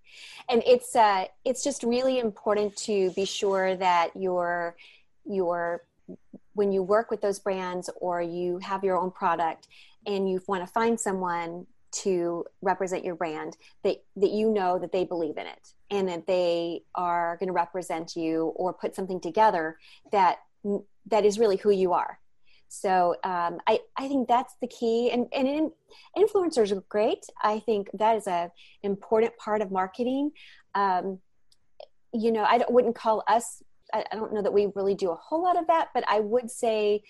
And 0.49 0.63
it's 0.65 0.95
uh 0.95 1.25
it's 1.43 1.63
just 1.63 1.83
really 1.83 2.19
important 2.19 2.75
to 2.77 3.11
be 3.11 3.25
sure 3.25 3.75
that 3.75 4.15
your 4.15 4.75
your 5.25 5.83
when 6.53 6.71
you 6.71 6.81
work 6.83 7.11
with 7.11 7.21
those 7.21 7.39
brands 7.39 7.89
or 7.99 8.21
you 8.21 8.59
have 8.59 8.83
your 8.83 8.97
own 8.97 9.11
product 9.11 9.67
and 10.05 10.29
you 10.29 10.41
want 10.47 10.65
to 10.65 10.71
find 10.71 10.99
someone 10.99 11.65
to 11.91 12.45
represent 12.61 13.05
your 13.05 13.15
brand 13.15 13.57
that 13.83 14.03
that 14.15 14.31
you 14.31 14.51
know 14.51 14.77
that 14.79 14.91
they 14.91 15.05
believe 15.05 15.37
in 15.37 15.47
it 15.47 15.73
and 15.91 16.07
that 16.07 16.27
they 16.27 16.81
are 16.93 17.37
going 17.37 17.47
to 17.47 17.53
represent 17.53 18.15
you 18.15 18.53
or 18.55 18.73
put 18.73 18.95
something 18.95 19.19
together 19.19 19.77
that 20.11 20.39
that 21.07 21.25
is 21.25 21.39
really 21.39 21.57
who 21.57 21.69
you 21.71 21.93
are 21.93 22.19
so 22.81 23.15
um, 23.23 23.59
I, 23.67 23.79
I 23.97 24.07
think 24.07 24.27
that's 24.27 24.55
the 24.61 24.67
key. 24.67 25.11
And, 25.11 25.27
and 25.33 25.47
in, 25.47 25.71
influencers 26.17 26.71
are 26.71 26.83
great. 26.89 27.25
I 27.41 27.59
think 27.59 27.89
that 27.93 28.17
is 28.17 28.27
an 28.27 28.51
important 28.83 29.37
part 29.37 29.61
of 29.61 29.71
marketing. 29.71 30.31
Um, 30.73 31.19
you 32.17 32.31
know 32.31 32.43
i 32.43 32.63
wouldn't 32.69 32.95
call 32.95 33.23
us 33.27 33.61
I, 33.93 34.05
I 34.11 34.15
don't 34.15 34.33
know 34.33 34.41
that 34.41 34.53
we 34.53 34.71
really 34.75 34.95
do 34.95 35.11
a 35.11 35.15
whole 35.15 35.43
lot 35.43 35.57
of 35.57 35.67
that 35.67 35.89
but 35.93 36.03
i 36.07 36.19
would 36.19 36.49
say 36.49 37.03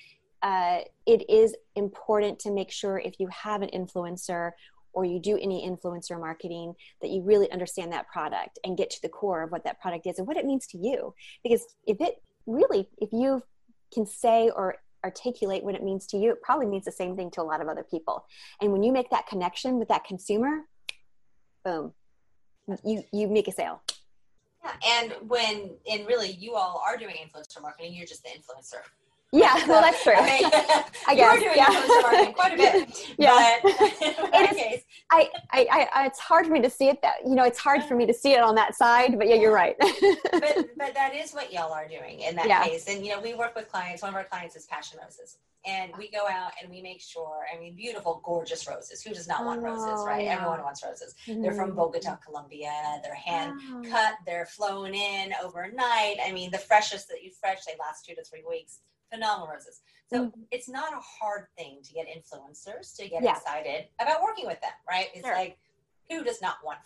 uh, 0.43 0.81
it 1.07 1.27
is 1.27 1.55
important 1.75 2.37
to 2.39 2.51
make 2.51 2.69
sure 2.69 2.99
if 2.99 3.15
you 3.19 3.27
have 3.27 3.63
an 3.63 3.69
influencer 3.73 4.51
or 4.93 5.03
you 5.03 5.19
do 5.19 5.39
any 5.41 5.67
influencer 5.67 6.19
marketing 6.19 6.75
that 7.01 7.09
you 7.09 7.23
really 7.23 7.51
understand 7.51 7.91
that 7.91 8.07
product 8.09 8.59
and 8.63 8.77
get 8.77 8.91
to 8.91 9.01
the 9.01 9.09
core 9.09 9.41
of 9.41 9.51
what 9.51 9.63
that 9.63 9.81
product 9.81 10.05
is 10.05 10.19
and 10.19 10.27
what 10.27 10.37
it 10.37 10.45
means 10.45 10.67
to 10.67 10.77
you. 10.77 11.15
Because 11.41 11.65
if 11.87 11.99
it 11.99 12.21
really 12.45 12.87
if 12.99 13.11
you 13.11 13.41
can 13.91 14.05
say 14.05 14.51
or 14.55 14.75
articulate 15.05 15.63
what 15.63 15.75
it 15.75 15.83
means 15.89 16.03
to 16.07 16.17
you 16.17 16.31
it 16.31 16.41
probably 16.41 16.65
means 16.73 16.85
the 16.85 16.97
same 17.01 17.15
thing 17.15 17.29
to 17.29 17.41
a 17.41 17.47
lot 17.51 17.61
of 17.61 17.67
other 17.73 17.85
people 17.93 18.25
and 18.61 18.71
when 18.73 18.81
you 18.85 18.91
make 18.91 19.09
that 19.11 19.25
connection 19.27 19.77
with 19.79 19.87
that 19.87 20.03
consumer 20.11 20.53
boom 21.63 21.93
you 22.83 23.03
you 23.13 23.27
make 23.27 23.47
a 23.47 23.51
sale 23.51 23.77
Yeah, 24.63 24.71
and 24.97 25.07
when 25.29 25.55
and 25.91 26.07
really 26.07 26.31
you 26.31 26.55
all 26.55 26.81
are 26.87 26.97
doing 26.97 27.15
influencer 27.23 27.61
marketing, 27.61 27.93
you're 27.93 28.07
just 28.07 28.23
the 28.23 28.31
influencer. 28.37 28.81
Yeah 29.39 29.67
well 29.67 29.81
that's 29.81 30.01
true 30.03 30.13
I, 30.17 30.25
mean, 30.25 30.49
I 31.07 31.15
guess, 31.15 31.35
are 31.35 31.39
doing 31.39 31.55
yeah. 31.55 32.31
quite 32.31 32.53
a 32.53 32.57
bit. 32.57 33.07
Yeah. 33.17 33.57
But 33.61 33.71
It 33.73 34.51
is- 34.51 34.57
case, 34.57 34.83
I, 35.11 35.29
I, 35.51 35.87
I, 35.93 36.05
it's 36.07 36.19
hard 36.19 36.45
for 36.47 36.53
me 36.53 36.61
to 36.61 36.69
see 36.69 36.87
it 36.89 37.01
that, 37.01 37.15
you 37.25 37.35
know, 37.35 37.43
it's 37.43 37.59
hard 37.59 37.83
for 37.83 37.95
me 37.95 38.05
to 38.07 38.13
see 38.13 38.33
it 38.33 38.41
on 38.41 38.55
that 38.55 38.75
side, 38.75 39.17
but 39.19 39.27
yeah, 39.27 39.35
you're 39.35 39.53
right. 39.53 39.75
but 39.79 40.67
but 40.77 40.93
that 40.95 41.11
is 41.13 41.31
what 41.33 41.53
y'all 41.53 41.71
are 41.71 41.87
doing 41.87 42.21
in 42.21 42.35
that 42.37 42.47
Yeah. 42.47 42.63
case. 42.65 42.87
And 42.87 43.05
you 43.05 43.11
know, 43.13 43.21
we 43.21 43.33
work 43.35 43.55
with 43.55 43.69
clients. 43.69 44.01
One 44.01 44.09
of 44.09 44.15
our 44.15 44.23
clients 44.23 44.55
is 44.55 44.65
Passion 44.65 44.97
Roses, 45.01 45.37
and 45.65 45.91
we 45.97 46.09
go 46.09 46.25
out 46.27 46.51
and 46.61 46.69
we 46.71 46.81
make 46.81 47.01
sure. 47.01 47.45
I 47.53 47.59
mean, 47.59 47.75
beautiful, 47.75 48.21
gorgeous 48.25 48.67
roses. 48.67 49.01
Who 49.03 49.13
does 49.13 49.27
not 49.27 49.45
want 49.45 49.61
roses, 49.61 49.85
Oh, 49.87 50.05
right? 50.05 50.23
yeah. 50.25 50.33
Everyone 50.37 50.61
wants 50.63 50.83
roses. 50.83 51.13
They're 51.27 51.53
from 51.53 51.71
Mhm. 51.71 51.75
Bogota, 51.75 52.15
Colombia. 52.25 52.73
They're 53.03 53.13
hand 53.15 53.53
Wow. 53.71 53.81
cut. 53.91 54.13
They're 54.25 54.47
flown 54.47 54.93
in 54.95 55.33
overnight. 55.43 56.17
I 56.25 56.31
mean, 56.31 56.49
the 56.51 56.57
freshest 56.57 57.07
that 57.09 57.21
you 57.23 57.31
fresh, 57.31 57.63
they 57.65 57.73
last 57.79 58.05
two 58.05 58.15
to 58.15 58.23
three 58.23 58.43
weeks. 58.47 58.79
Phenomenal 59.11 59.47
roses. 59.53 59.81
So 60.07 60.27
Mhm. 60.27 60.47
it's 60.51 60.67
not 60.69 60.93
a 60.93 60.99
hard 60.99 61.47
thing 61.57 61.81
to 61.83 61.93
get 61.93 62.07
influencers 62.07 62.95
to 62.97 63.07
get 63.07 63.23
Yeah. 63.23 63.37
excited 63.37 63.89
about 63.99 64.21
working 64.21 64.45
with 64.47 64.59
them, 64.61 64.73
right? 64.89 65.09
It's 65.13 65.25
Sure. 65.25 65.35
like, 65.35 65.57
who 66.09 66.23
does 66.23 66.41
not 66.41 66.63
want 66.63 66.79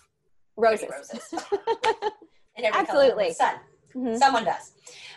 Roses. 0.55 0.89
roses? 0.89 1.33
In 2.55 2.65
every 2.65 2.79
Absolutely. 2.79 3.33
sun. 3.33 3.59
Mhm. 3.93 4.17
Someone 4.19 4.43
does. 4.45 4.73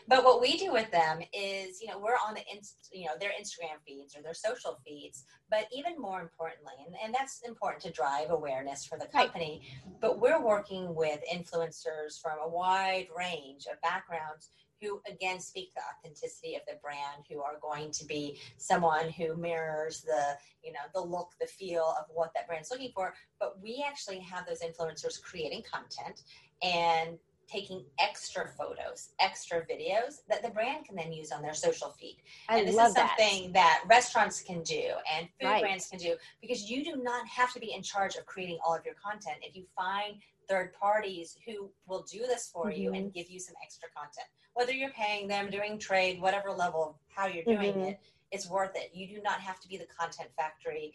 But 0.08 0.24
what 0.24 0.40
we 0.40 0.56
do 0.56 0.72
with 0.72 0.90
them 0.90 1.20
is, 1.32 1.80
you 1.82 1.88
know, 1.88 1.98
we're 1.98 2.16
on 2.16 2.34
the, 2.34 2.42
inst- 2.50 2.88
you 2.92 3.06
know, 3.06 3.16
their 3.18 3.30
Instagram 3.32 3.80
feeds 3.86 4.16
or 4.16 4.22
their 4.22 4.34
social 4.34 4.80
feeds. 4.84 5.24
But 5.50 5.66
even 5.70 5.98
more 6.00 6.20
importantly, 6.20 6.74
and, 6.86 6.96
and 7.02 7.14
that's 7.14 7.42
important 7.42 7.82
to 7.82 7.90
drive 7.90 8.30
awareness 8.30 8.84
for 8.86 8.96
the 8.98 9.04
Right. 9.12 9.26
company, 9.26 9.68
but 10.00 10.18
we're 10.20 10.40
working 10.40 10.94
with 10.94 11.20
influencers 11.30 12.20
from 12.20 12.38
a 12.38 12.48
wide 12.48 13.08
range 13.14 13.66
of 13.66 13.80
backgrounds 13.82 14.50
who 14.82 15.00
again 15.10 15.40
speak 15.40 15.72
the 15.74 15.80
authenticity 15.80 16.54
of 16.56 16.62
the 16.66 16.74
brand 16.82 17.24
who 17.30 17.40
are 17.40 17.56
going 17.60 17.90
to 17.90 18.04
be 18.04 18.38
someone 18.56 19.08
who 19.10 19.36
mirrors 19.36 20.02
the 20.02 20.36
you 20.62 20.72
know 20.72 20.80
the 20.94 21.00
look 21.00 21.30
the 21.40 21.46
feel 21.46 21.94
of 21.98 22.06
what 22.12 22.32
that 22.34 22.46
brand's 22.46 22.70
looking 22.70 22.90
for 22.94 23.14
but 23.38 23.60
we 23.62 23.84
actually 23.86 24.18
have 24.18 24.44
those 24.46 24.60
influencers 24.60 25.22
creating 25.22 25.62
content 25.70 26.22
and 26.62 27.18
taking 27.52 27.84
extra 28.00 28.48
photos, 28.56 29.10
extra 29.20 29.60
videos 29.66 30.20
that 30.28 30.42
the 30.42 30.48
brand 30.48 30.86
can 30.86 30.96
then 30.96 31.12
use 31.12 31.32
on 31.32 31.42
their 31.42 31.54
social 31.54 31.90
feed. 31.90 32.16
I 32.48 32.58
and 32.58 32.68
this 32.68 32.74
is 32.74 32.94
something 32.94 33.52
that. 33.52 33.82
restaurants 33.86 34.42
can 34.42 34.62
do 34.62 34.92
and 35.12 35.28
food 35.40 35.48
Right. 35.48 35.60
brands 35.60 35.88
can 35.88 35.98
do 35.98 36.16
because 36.40 36.70
you 36.70 36.84
do 36.84 36.96
not 37.02 37.26
have 37.26 37.52
to 37.52 37.60
be 37.60 37.72
in 37.72 37.82
charge 37.82 38.16
of 38.16 38.24
creating 38.26 38.58
all 38.64 38.74
of 38.74 38.84
your 38.84 38.94
content. 38.94 39.36
If 39.42 39.54
you 39.54 39.66
find 39.76 40.16
third 40.48 40.72
parties 40.74 41.36
who 41.46 41.70
will 41.86 42.02
do 42.10 42.20
this 42.20 42.48
for 42.52 42.70
you 42.70 42.90
Mm-hmm. 42.90 42.94
and 42.94 43.14
give 43.14 43.28
you 43.30 43.38
some 43.40 43.54
extra 43.62 43.88
content, 43.96 44.26
whether 44.54 44.72
you're 44.72 44.90
paying 44.90 45.28
them, 45.28 45.50
doing 45.50 45.78
trade, 45.78 46.20
whatever 46.20 46.50
level 46.52 46.82
of 46.90 46.94
how 47.08 47.26
you're 47.26 47.44
doing 47.44 47.74
Mhm. 47.74 47.90
it, 47.90 48.00
it's 48.30 48.48
worth 48.48 48.74
it. 48.76 48.90
You 48.94 49.06
do 49.06 49.20
not 49.22 49.40
have 49.40 49.60
to 49.60 49.68
be 49.68 49.76
the 49.76 49.86
content 49.86 50.30
factory 50.36 50.94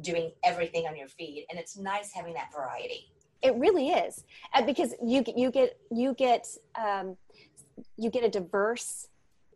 doing 0.00 0.32
everything 0.42 0.86
on 0.86 0.96
your 0.96 1.08
feed. 1.08 1.46
And 1.50 1.58
it's 1.58 1.76
nice 1.76 2.12
having 2.12 2.34
that 2.34 2.52
variety. 2.52 3.12
It 3.42 3.54
really 3.56 3.90
is, 3.90 4.24
Uh, 4.52 4.62
because 4.62 4.94
you 5.02 5.22
get- 5.22 5.36
you 5.38 5.50
get 5.50 5.78
you 5.90 6.14
get 6.14 6.46
um, 6.74 7.16
you 7.96 8.10
get 8.10 8.24
a 8.24 8.28
diverse 8.28 9.08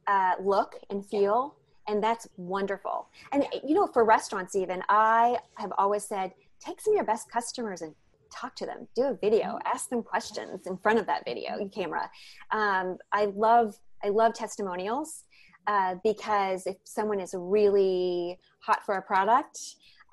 uh, 0.06 0.34
look 0.40 0.76
and 0.90 1.04
feel, 1.06 1.56
and 1.88 2.02
that's 2.02 2.28
wonderful. 2.36 3.08
And 3.32 3.46
you 3.64 3.74
know, 3.74 3.86
for 3.88 4.04
restaurants, 4.04 4.54
even 4.54 4.82
I 4.88 5.38
have 5.56 5.72
always 5.78 6.04
said, 6.04 6.34
take 6.60 6.80
some 6.80 6.92
of 6.94 6.96
your 6.96 7.04
best 7.04 7.28
customers 7.30 7.82
and 7.82 7.94
talk 8.32 8.54
to 8.56 8.66
them. 8.66 8.88
Do 8.96 9.02
a 9.04 9.14
video, 9.20 9.58
ask 9.64 9.88
them 9.88 10.02
questions 10.02 10.66
in 10.66 10.76
front 10.78 10.98
of 10.98 11.06
that 11.06 11.24
video 11.24 11.68
camera. 11.68 12.10
Um, 12.50 12.96
I 13.12 13.26
love 13.26 13.76
I 14.04 14.08
love 14.08 14.34
testimonials 14.34 15.24
uh, 15.66 15.94
because 16.02 16.66
if 16.66 16.76
someone 16.84 17.20
is 17.20 17.34
really 17.36 18.38
hot 18.60 18.84
for 18.84 18.96
a 18.96 19.02
product, 19.02 19.58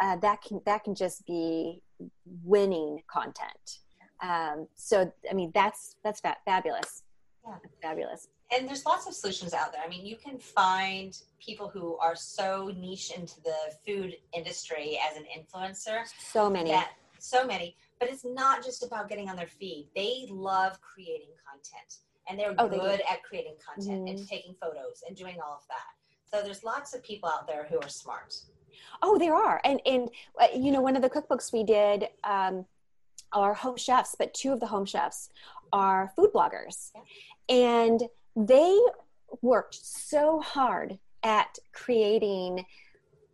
uh, 0.02 0.16
that 0.18 0.42
can 0.42 0.62
that 0.66 0.84
can 0.84 0.96
just 0.96 1.26
be 1.26 1.82
winning 2.44 3.02
content. 3.12 3.80
Um, 4.22 4.68
so 4.76 5.12
I 5.30 5.34
mean 5.34 5.52
that's 5.54 5.96
that's 6.04 6.20
fa- 6.20 6.38
fabulous. 6.46 7.04
Yeah. 7.48 7.56
That's 7.64 7.76
fabulous. 7.82 8.28
and 8.56 8.68
there's 8.68 8.86
lots 8.86 9.08
of 9.08 9.14
solutions 9.14 9.54
out 9.54 9.72
there. 9.72 9.82
I 9.84 9.88
mean, 9.88 10.06
you 10.06 10.18
can 10.18 10.38
find 10.38 11.18
people 11.40 11.70
who 11.70 11.98
are 11.98 12.16
so 12.16 12.72
niche 12.78 13.12
into 13.18 13.42
the 13.42 13.56
food 13.88 14.18
industry 14.34 15.00
as 15.10 15.16
an 15.18 15.24
influencer 15.38 16.02
So 16.34 16.50
many. 16.50 16.70
that 16.72 16.92
so 17.20 17.46
many, 17.46 17.76
but 18.00 18.10
it's 18.10 18.26
not 18.26 18.64
just 18.64 18.84
about 18.84 19.10
getting 19.10 19.30
on 19.30 19.36
their 19.36 19.48
feed. 19.48 19.88
They 19.96 20.26
love 20.30 20.80
creating 20.82 21.30
content 21.46 21.98
and 22.28 22.40
they're 22.40 22.56
Oh, 22.58 22.68
they 22.68 22.80
good 22.80 23.02
at 23.10 23.24
creating 23.24 23.56
content 23.64 24.08
and 24.08 24.18
Mhm. 24.20 24.28
taking 24.28 24.56
photos 24.56 25.04
and 25.08 25.16
doing 25.16 25.40
all 25.42 25.54
of 25.56 25.68
that. 25.68 25.94
So 26.26 26.42
there's 26.42 26.64
lots 26.64 26.94
of 26.94 27.04
people 27.04 27.28
out 27.28 27.48
there 27.48 27.66
who 27.66 27.80
are 27.80 27.90
smart. 27.90 28.36
Oh, 29.02 29.18
there 29.18 29.36
are, 29.36 29.60
and 29.64 29.82
and 29.86 30.10
uh, 30.40 30.48
you 30.56 30.72
know, 30.72 30.82
one 30.82 30.96
of 30.96 31.02
the 31.02 31.10
cookbooks 31.10 31.52
we 31.52 31.64
did 31.64 32.10
um, 32.24 32.66
are 33.34 33.54
home 33.54 33.78
chefs, 33.78 34.16
but 34.18 34.34
two 34.34 34.54
of 34.54 34.60
the 34.60 34.68
home 34.68 34.86
chefs 34.86 35.30
are 35.74 36.14
food 36.16 36.32
bloggers, 36.34 36.92
and 37.50 38.04
they 38.36 38.80
worked 39.42 39.76
so 39.76 40.40
hard 40.40 41.00
at 41.24 41.58
creating 41.74 42.66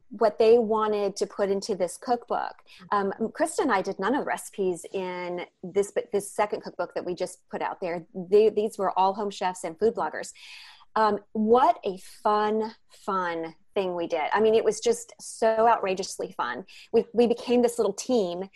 what 0.10 0.38
they 0.38 0.58
wanted 0.58 1.16
to 1.18 1.26
put 1.26 1.50
into 1.50 1.76
this 1.76 1.98
cookbook. 1.98 2.56
Um, 2.92 3.14
Krista 3.20 3.60
and 3.60 3.72
I 3.72 3.82
did 3.82 4.00
none 4.00 4.16
of 4.16 4.22
the 4.22 4.28
recipes 4.28 4.86
in 4.94 5.46
this, 5.64 5.92
but 5.92 6.12
this 6.12 6.32
second 6.32 6.62
cookbook 6.62 6.94
that 6.94 7.06
we 7.06 7.16
just 7.16 7.40
put 7.50 7.62
out 7.62 7.82
there. 7.82 8.06
They, 8.14 8.50
these 8.50 8.78
were 8.78 8.98
all 8.98 9.14
home 9.14 9.32
chefs 9.32 9.64
and 9.64 9.78
food 9.78 9.96
bloggers. 9.96 10.32
Um, 10.96 11.20
what 11.34 11.80
a 11.84 11.98
fun, 12.24 12.74
fun 12.90 13.56
thing 13.74 13.96
we 13.96 14.08
did. 14.08 14.22
I 14.34 14.40
mean, 14.40 14.56
it 14.56 14.64
was 14.64 14.80
just 14.80 15.14
so 15.20 15.68
outrageously 15.68 16.34
fun. 16.38 16.66
We, 16.94 17.06
we 17.14 17.28
became 17.28 17.62
this 17.62 17.78
little 17.78 17.94
team. 17.94 18.50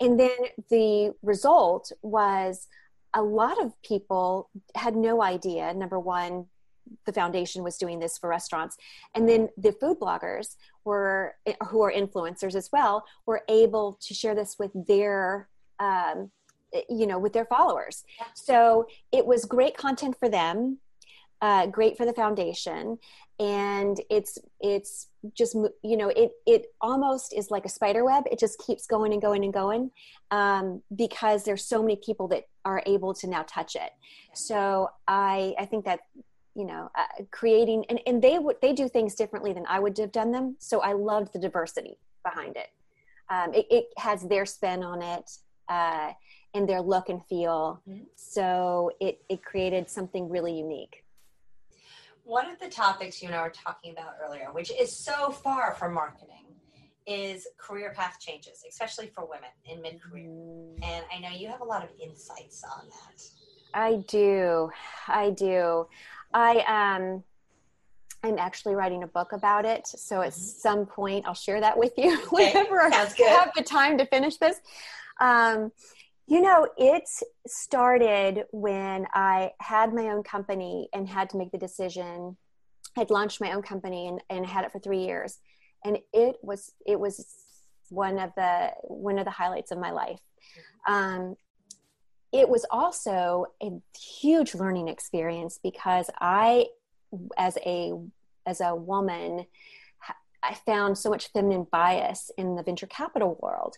And 0.00 0.20
then 0.20 0.36
the 0.68 1.14
result 1.22 1.92
was 2.02 2.68
a 3.14 3.22
lot 3.22 3.62
of 3.62 3.72
people 3.82 4.50
had 4.74 4.94
no 4.94 5.22
idea, 5.22 5.72
number 5.72 5.98
one, 5.98 6.46
the 7.04 7.12
foundation 7.12 7.62
was 7.62 7.76
doing 7.76 7.98
this 7.98 8.18
for 8.18 8.28
restaurants. 8.28 8.76
And 9.14 9.28
then 9.28 9.48
the 9.56 9.72
food 9.72 9.98
bloggers 10.00 10.56
were, 10.84 11.34
who 11.68 11.82
are 11.82 11.92
influencers 11.92 12.54
as 12.54 12.70
well, 12.72 13.04
were 13.26 13.42
able 13.48 13.98
to 14.02 14.14
share 14.14 14.34
this 14.34 14.56
with 14.58 14.70
their, 14.86 15.48
um, 15.78 16.30
you 16.88 17.06
know, 17.06 17.18
with 17.18 17.32
their 17.32 17.46
followers. 17.46 18.04
So 18.34 18.86
it 19.12 19.24
was 19.24 19.44
great 19.44 19.76
content 19.76 20.16
for 20.18 20.28
them 20.28 20.78
uh, 21.42 21.66
great 21.66 21.96
for 21.96 22.06
the 22.06 22.12
foundation 22.12 22.98
and 23.38 24.00
it's 24.08 24.38
it's 24.60 25.08
just 25.34 25.54
you 25.82 25.96
know 25.96 26.08
it 26.08 26.30
it 26.46 26.66
almost 26.80 27.34
is 27.34 27.50
like 27.50 27.66
a 27.66 27.68
spider 27.68 28.04
web 28.04 28.24
it 28.30 28.38
just 28.38 28.58
keeps 28.66 28.86
going 28.86 29.12
and 29.12 29.20
going 29.20 29.44
and 29.44 29.52
going 29.52 29.90
um, 30.30 30.82
because 30.94 31.44
there's 31.44 31.64
so 31.64 31.82
many 31.82 31.96
people 31.96 32.28
that 32.28 32.44
are 32.64 32.82
able 32.86 33.12
to 33.12 33.26
now 33.26 33.44
touch 33.46 33.76
it 33.76 33.90
so 34.34 34.88
i 35.06 35.54
i 35.58 35.66
think 35.66 35.84
that 35.84 36.00
you 36.56 36.64
know 36.64 36.90
uh, 36.96 37.22
creating 37.30 37.84
and, 37.90 38.00
and 38.06 38.22
they 38.22 38.38
would 38.38 38.56
they 38.62 38.72
do 38.72 38.88
things 38.88 39.14
differently 39.14 39.52
than 39.52 39.64
i 39.68 39.78
would 39.78 39.96
have 39.98 40.12
done 40.12 40.32
them 40.32 40.56
so 40.58 40.80
i 40.80 40.92
loved 40.92 41.32
the 41.32 41.38
diversity 41.38 41.98
behind 42.24 42.56
it 42.56 42.68
um, 43.28 43.52
it, 43.52 43.66
it 43.70 43.86
has 43.98 44.22
their 44.22 44.46
spin 44.46 44.82
on 44.82 45.02
it 45.02 45.30
uh, 45.68 46.10
and 46.54 46.68
their 46.68 46.80
look 46.80 47.08
and 47.08 47.20
feel 47.26 47.82
Mhm. 47.88 48.06
so 48.16 48.90
it 49.00 49.20
it 49.28 49.44
created 49.44 49.90
something 49.90 50.28
really 50.30 50.54
unique 50.56 51.02
One 52.24 52.50
of 52.50 52.58
the 52.58 52.68
topics 52.68 53.22
you 53.22 53.28
and 53.28 53.36
I 53.36 53.42
were 53.42 53.50
talking 53.66 53.92
about 53.92 54.14
earlier, 54.24 54.48
which 54.52 54.72
is 54.72 54.90
so 55.08 55.30
far 55.30 55.74
from 55.74 55.94
marketing, 55.94 56.46
is 57.06 57.46
career 57.56 57.92
path 57.94 58.16
changes, 58.18 58.64
especially 58.68 59.06
for 59.14 59.24
women 59.24 59.50
in 59.64 59.80
mid 59.80 60.02
career. 60.02 60.28
And 60.82 61.04
I 61.14 61.20
know 61.20 61.30
you 61.30 61.46
have 61.48 61.60
a 61.60 61.64
lot 61.64 61.84
of 61.84 61.90
insights 62.02 62.64
on 62.64 62.88
that. 62.88 63.18
I 63.74 64.02
do. 64.08 64.70
I 65.06 65.30
do. 65.30 65.86
I 66.36 66.58
um 67.00 67.24
I'm 68.22 68.38
actually 68.38 68.74
writing 68.74 69.02
a 69.02 69.06
book 69.06 69.32
about 69.32 69.64
it. 69.64 69.86
So 69.86 70.20
at 70.20 70.34
some 70.34 70.84
point 70.84 71.24
I'll 71.26 71.34
share 71.34 71.60
that 71.60 71.78
with 71.78 71.94
you 71.96 72.14
Okay, 72.32 72.52
whenever 72.52 72.80
I 72.82 73.38
have 73.38 73.52
the 73.56 73.62
time 73.62 73.98
to 73.98 74.06
finish 74.06 74.36
this. 74.36 74.60
Um 75.20 75.72
you 76.28 76.40
know, 76.42 76.68
it 76.76 77.04
started 77.46 78.44
when 78.50 79.06
I 79.14 79.52
had 79.60 79.94
my 79.94 80.08
own 80.08 80.24
company 80.24 80.88
and 80.92 81.08
had 81.08 81.30
to 81.30 81.36
make 81.36 81.52
the 81.52 81.58
decision. 81.58 82.36
I'd 82.98 83.10
launched 83.10 83.40
my 83.40 83.52
own 83.52 83.62
company 83.62 84.08
and, 84.08 84.20
and 84.28 84.44
had 84.44 84.64
it 84.64 84.72
for 84.72 84.80
three 84.80 85.04
years. 85.04 85.38
And 85.84 85.98
it 86.12 86.36
was 86.42 86.72
it 86.84 86.98
was 86.98 87.24
one 87.90 88.18
of 88.18 88.32
the 88.36 88.72
one 88.82 89.18
of 89.18 89.24
the 89.24 89.30
highlights 89.30 89.70
of 89.70 89.78
my 89.78 89.92
life. 89.92 90.18
Um, 90.88 91.36
it 92.32 92.48
was 92.48 92.66
also 92.70 93.46
a 93.62 93.70
huge 93.98 94.54
learning 94.54 94.88
experience 94.88 95.58
because 95.62 96.10
I, 96.20 96.66
as 97.38 97.56
a 97.64 97.92
as 98.46 98.60
a 98.60 98.74
woman, 98.74 99.46
I 100.42 100.54
found 100.54 100.96
so 100.96 101.10
much 101.10 101.32
feminine 101.32 101.66
bias 101.72 102.30
in 102.38 102.54
the 102.54 102.62
venture 102.62 102.86
capital 102.86 103.38
world, 103.40 103.76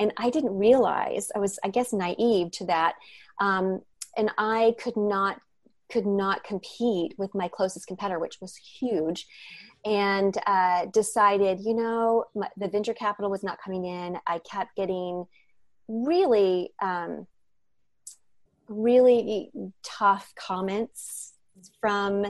and 0.00 0.12
I 0.16 0.30
didn't 0.30 0.56
realize 0.56 1.30
I 1.34 1.38
was, 1.38 1.58
I 1.64 1.68
guess, 1.68 1.92
naive 1.92 2.50
to 2.52 2.66
that, 2.66 2.94
um, 3.40 3.82
and 4.16 4.30
I 4.38 4.74
could 4.78 4.96
not 4.96 5.40
could 5.90 6.06
not 6.06 6.44
compete 6.44 7.14
with 7.16 7.34
my 7.34 7.48
closest 7.48 7.86
competitor, 7.86 8.18
which 8.18 8.40
was 8.40 8.56
huge. 8.56 9.26
And 9.84 10.36
uh, 10.46 10.86
decided, 10.86 11.60
you 11.60 11.72
know, 11.72 12.24
my, 12.34 12.48
the 12.56 12.68
venture 12.68 12.92
capital 12.92 13.30
was 13.30 13.42
not 13.42 13.58
coming 13.64 13.84
in. 13.84 14.18
I 14.26 14.40
kept 14.40 14.76
getting 14.76 15.24
really 15.88 16.70
um, 16.82 17.26
really 18.68 19.50
tough 19.82 20.32
comments 20.36 21.34
from 21.80 22.26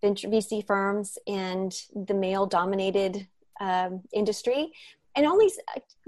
venture 0.00 0.28
VC 0.28 0.66
firms 0.66 1.18
and 1.26 1.74
the 1.94 2.14
male 2.14 2.46
dominated 2.46 3.26
um, 3.60 4.02
industry. 4.12 4.72
And 5.14 5.26
only 5.26 5.50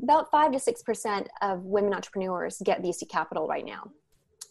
about 0.03 0.31
five 0.31 0.53
to 0.53 0.61
six 0.61 0.83
percent 0.83 1.29
of 1.41 1.65
women 1.65 1.95
entrepreneurs 1.95 2.61
get 2.65 2.83
VC 2.83 3.09
capital 3.09 3.47
right 3.47 3.65
now. 3.65 3.91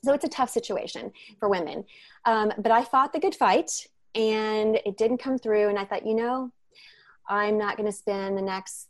So 0.03 0.13
it's 0.13 0.25
a 0.25 0.29
tough 0.29 0.49
situation 0.49 1.11
for 1.39 1.49
women. 1.49 1.83
Um, 2.25 2.51
but 2.57 2.71
I 2.71 2.83
fought 2.83 3.13
the 3.13 3.19
good 3.19 3.35
fight 3.35 3.71
and 4.15 4.79
it 4.85 4.97
didn't 4.97 5.19
come 5.19 5.37
through. 5.37 5.69
And 5.69 5.77
I 5.77 5.85
thought, 5.85 6.05
you 6.05 6.15
know, 6.15 6.51
I'm 7.29 7.57
not 7.57 7.77
going 7.77 7.89
to 7.89 7.95
spend 7.95 8.37
the 8.37 8.41
next 8.41 8.87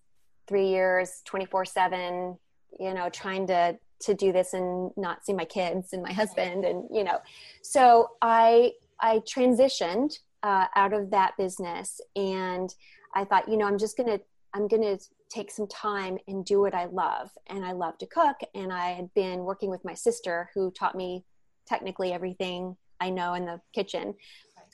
three 0.48 0.70
years 0.70 1.22
24 1.26 1.66
7 1.66 2.38
you 2.80 2.94
know 2.94 3.10
trying 3.10 3.48
to 3.48 3.78
to 4.02 4.14
do 4.14 4.32
this 4.32 4.54
and 4.54 4.92
not 4.98 5.26
see 5.26 5.34
my 5.34 5.46
kids 5.46 5.94
and 5.94 6.04
my 6.04 6.14
husband 6.14 6.66
and 6.66 6.84
you 6.92 7.04
know. 7.04 7.20
So 7.62 8.12
i 8.22 8.72
i 9.02 9.20
transitioned 9.20 10.18
uh, 10.44 10.66
out 10.76 10.94
of 10.94 11.12
that 11.12 11.34
business 11.38 12.00
and 12.16 12.74
i 13.16 13.24
thought 13.24 13.50
you 13.50 13.58
know 13.58 13.66
i'm 13.66 13.78
just 13.78 13.98
gonna 13.98 14.20
i'm 14.54 14.68
gonna 14.68 14.98
take 15.30 15.52
some 15.52 15.68
time 15.68 16.18
and 16.28 16.46
do 16.46 16.62
what 16.62 16.74
i 16.74 16.86
love. 16.86 17.30
And 17.48 17.66
i 17.66 17.72
love 17.72 17.98
to 18.00 18.06
cook 18.06 18.38
and 18.56 18.72
i 18.72 18.90
had 18.92 19.14
been 19.14 19.40
working 19.40 19.70
with 19.70 19.84
my 19.84 19.94
sister 19.94 20.50
who 20.54 20.72
taught 20.72 20.96
me 20.96 21.24
technically 21.66 22.14
everything 22.14 22.78
i 23.00 23.10
know 23.10 23.34
in 23.34 23.46
the 23.46 23.60
kitchen 23.74 24.16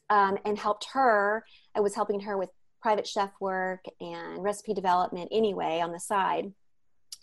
um, 0.09 0.37
and 0.45 0.57
helped 0.57 0.87
her. 0.93 1.43
I 1.75 1.79
was 1.79 1.95
helping 1.95 2.19
her 2.21 2.37
with 2.37 2.49
private 2.81 3.07
chef 3.07 3.31
work 3.39 3.83
and 4.01 4.43
recipe 4.43 4.73
development 4.73 5.29
anyway 5.31 5.79
on 5.81 5.91
the 5.91 5.99
side 5.99 6.51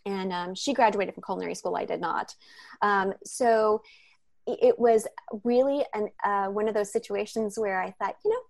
and 0.06 0.32
um, 0.32 0.54
she 0.54 0.72
graduated 0.72 1.14
from 1.14 1.22
culinary 1.22 1.54
school 1.54 1.76
i 1.76 1.84
did 1.84 2.00
not 2.00 2.34
um, 2.82 3.12
so 3.24 3.82
it 4.46 4.78
was 4.78 5.06
really 5.44 5.84
an, 5.94 6.08
uh, 6.24 6.46
one 6.46 6.68
of 6.68 6.74
those 6.74 6.92
situations 6.92 7.58
where 7.58 7.80
I 7.80 7.90
thought, 7.92 8.16
you 8.24 8.30
know, 8.30 8.40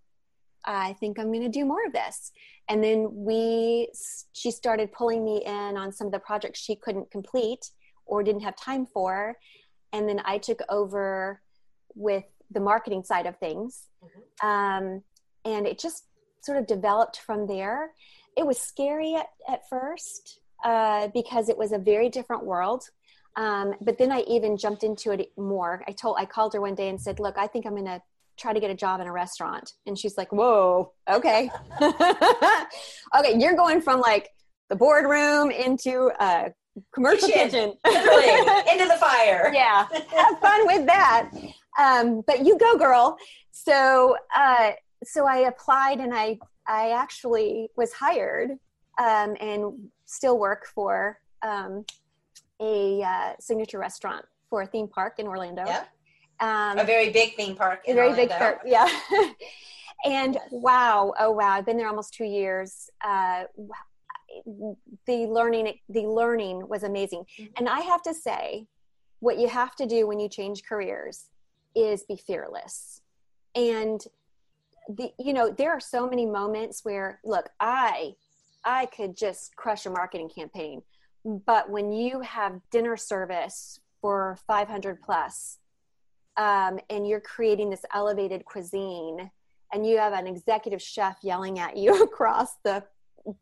I 0.64 0.92
think 0.94 1.18
I'm 1.18 1.32
going 1.32 1.42
to 1.42 1.48
do 1.48 1.64
more 1.64 1.84
of 1.86 1.92
this. 1.92 2.32
And 2.68 2.84
then 2.84 3.08
we, 3.10 3.88
she 4.32 4.50
started 4.50 4.92
pulling 4.92 5.24
me 5.24 5.42
in 5.44 5.76
on 5.76 5.92
some 5.92 6.06
of 6.06 6.12
the 6.12 6.18
projects 6.18 6.60
she 6.60 6.76
couldn't 6.76 7.10
complete 7.10 7.70
or 8.06 8.22
didn't 8.22 8.42
have 8.42 8.56
time 8.56 8.86
for. 8.86 9.36
And 9.92 10.08
then 10.08 10.20
I 10.24 10.38
took 10.38 10.60
over 10.68 11.40
with 11.94 12.24
the 12.50 12.60
marketing 12.60 13.04
side 13.04 13.26
of 13.26 13.38
things. 13.38 13.86
Mm-hmm. 14.04 14.46
Um, 14.46 15.02
and 15.44 15.66
it 15.66 15.78
just 15.78 16.04
sort 16.42 16.58
of 16.58 16.66
developed 16.66 17.20
from 17.20 17.46
there. 17.46 17.90
It 18.36 18.46
was 18.46 18.58
scary 18.58 19.14
at, 19.14 19.26
at 19.48 19.68
first 19.68 20.40
uh, 20.64 21.08
because 21.14 21.48
it 21.48 21.56
was 21.56 21.72
a 21.72 21.78
very 21.78 22.08
different 22.08 22.44
world. 22.44 22.84
Um, 23.36 23.74
but 23.80 23.98
then 23.98 24.10
I 24.10 24.20
even 24.22 24.56
jumped 24.56 24.82
into 24.82 25.12
it 25.12 25.30
more. 25.36 25.84
I 25.86 25.92
told, 25.92 26.16
I 26.18 26.24
called 26.24 26.52
her 26.54 26.60
one 26.60 26.74
day 26.74 26.88
and 26.88 27.00
said, 27.00 27.20
"Look, 27.20 27.38
I 27.38 27.46
think 27.46 27.66
I'm 27.66 27.74
going 27.74 27.86
to 27.86 28.02
try 28.36 28.52
to 28.52 28.60
get 28.60 28.70
a 28.70 28.74
job 28.74 29.00
in 29.00 29.06
a 29.06 29.12
restaurant." 29.12 29.72
And 29.86 29.98
she's 29.98 30.18
like, 30.18 30.32
"Whoa, 30.32 30.92
okay, 31.08 31.50
okay, 31.80 33.38
you're 33.38 33.54
going 33.54 33.80
from 33.80 34.00
like 34.00 34.30
the 34.68 34.76
boardroom 34.76 35.50
into 35.50 36.10
a 36.18 36.52
commercial 36.92 37.28
kitchen, 37.28 37.74
into 37.86 38.86
the 38.86 38.98
fire. 38.98 39.50
yeah, 39.54 39.86
have 39.92 40.38
fun 40.40 40.66
with 40.66 40.86
that. 40.86 41.30
Um, 41.78 42.22
but 42.26 42.44
you 42.44 42.58
go, 42.58 42.76
girl. 42.76 43.16
So, 43.52 44.16
uh, 44.36 44.72
so 45.04 45.26
I 45.26 45.48
applied, 45.48 46.00
and 46.00 46.12
I 46.12 46.38
I 46.66 46.90
actually 46.90 47.68
was 47.76 47.92
hired 47.92 48.58
um, 49.00 49.36
and 49.40 49.88
still 50.10 50.38
work 50.38 50.66
for 50.66 51.18
um, 51.42 51.84
a 52.60 53.02
uh, 53.02 53.32
signature 53.38 53.78
restaurant 53.78 54.24
for 54.48 54.62
a 54.62 54.66
theme 54.66 54.88
park 54.88 55.18
in 55.18 55.26
Orlando. 55.26 55.64
Yeah. 55.64 55.84
Um, 56.40 56.78
a 56.78 56.84
very 56.84 57.10
big 57.10 57.36
theme 57.36 57.54
park. 57.54 57.82
a 57.86 57.94
very 57.94 58.10
Orlando. 58.10 58.28
big 58.28 58.38
park, 58.38 58.60
yeah. 58.64 58.88
and 60.04 60.38
wow, 60.50 61.14
oh 61.18 61.30
wow, 61.30 61.52
I've 61.52 61.66
been 61.66 61.76
there 61.76 61.88
almost 61.88 62.12
two 62.12 62.24
years. 62.24 62.90
Uh, 63.04 63.44
the 65.06 65.26
learning, 65.26 65.74
the 65.88 66.06
learning 66.06 66.66
was 66.68 66.82
amazing. 66.82 67.24
Mm-hmm. 67.38 67.52
And 67.58 67.68
I 67.68 67.80
have 67.80 68.02
to 68.02 68.14
say, 68.14 68.66
what 69.20 69.38
you 69.38 69.48
have 69.48 69.76
to 69.76 69.86
do 69.86 70.06
when 70.06 70.18
you 70.18 70.28
change 70.28 70.64
careers 70.64 71.26
is 71.76 72.04
be 72.04 72.16
fearless. 72.16 73.02
And 73.54 74.02
the, 74.88 75.12
you 75.18 75.32
know, 75.32 75.50
there 75.50 75.70
are 75.70 75.80
so 75.80 76.08
many 76.08 76.26
moments 76.26 76.84
where, 76.84 77.20
look, 77.24 77.48
I, 77.60 78.14
I 78.64 78.86
could 78.86 79.16
just 79.16 79.56
crush 79.56 79.86
a 79.86 79.90
marketing 79.90 80.28
campaign. 80.28 80.82
But 81.24 81.70
when 81.70 81.92
you 81.92 82.20
have 82.20 82.60
dinner 82.70 82.96
service 82.96 83.80
for 84.00 84.38
500 84.46 85.02
plus 85.02 85.58
um, 86.36 86.78
and 86.88 87.06
you're 87.06 87.20
creating 87.20 87.70
this 87.70 87.84
elevated 87.92 88.44
cuisine 88.44 89.30
and 89.72 89.86
you 89.86 89.98
have 89.98 90.12
an 90.12 90.26
executive 90.26 90.80
chef 90.80 91.18
yelling 91.22 91.58
at 91.58 91.76
you 91.76 92.02
across 92.02 92.56
the 92.64 92.84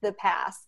the 0.03 0.13
pass 0.13 0.67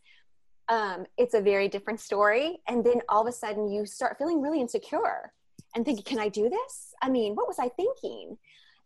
um, 0.71 1.05
it's 1.19 1.35
a 1.35 1.41
very 1.41 1.69
different 1.69 2.01
story. 2.01 2.61
And 2.69 2.85
then 2.85 3.03
all 3.09 3.23
of 3.23 3.27
a 3.27 3.33
sudden 3.33 3.71
you 3.71 3.85
start 3.85 4.17
feeling 4.17 4.41
really 4.41 4.61
insecure 4.61 5.33
and 5.75 5.85
thinking 5.85 6.05
can 6.05 6.19
i 6.19 6.29
do 6.29 6.49
this? 6.49 6.95
I 7.03 7.11
mean 7.11 7.35
what 7.35 7.49
was 7.49 7.59
i 7.59 7.69
thinking? 7.69 8.39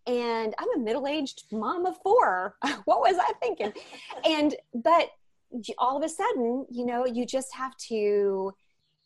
And 0.07 0.55
i'm 0.59 0.81
a 0.81 0.83
middle-aged 0.83 1.45
mom 1.53 1.87
of 1.87 1.97
four. 2.03 2.57
What 2.87 3.01
was 3.01 3.17
i 3.19 3.33
thinking? 3.41 3.73
And 4.25 4.55
but 4.75 5.11
all 5.79 5.97
of 5.97 6.03
a 6.03 6.09
sudden, 6.09 6.67
you 6.71 6.85
know, 6.85 7.07
you 7.07 7.27
just 7.27 7.55
have 7.55 7.77
to 7.89 8.53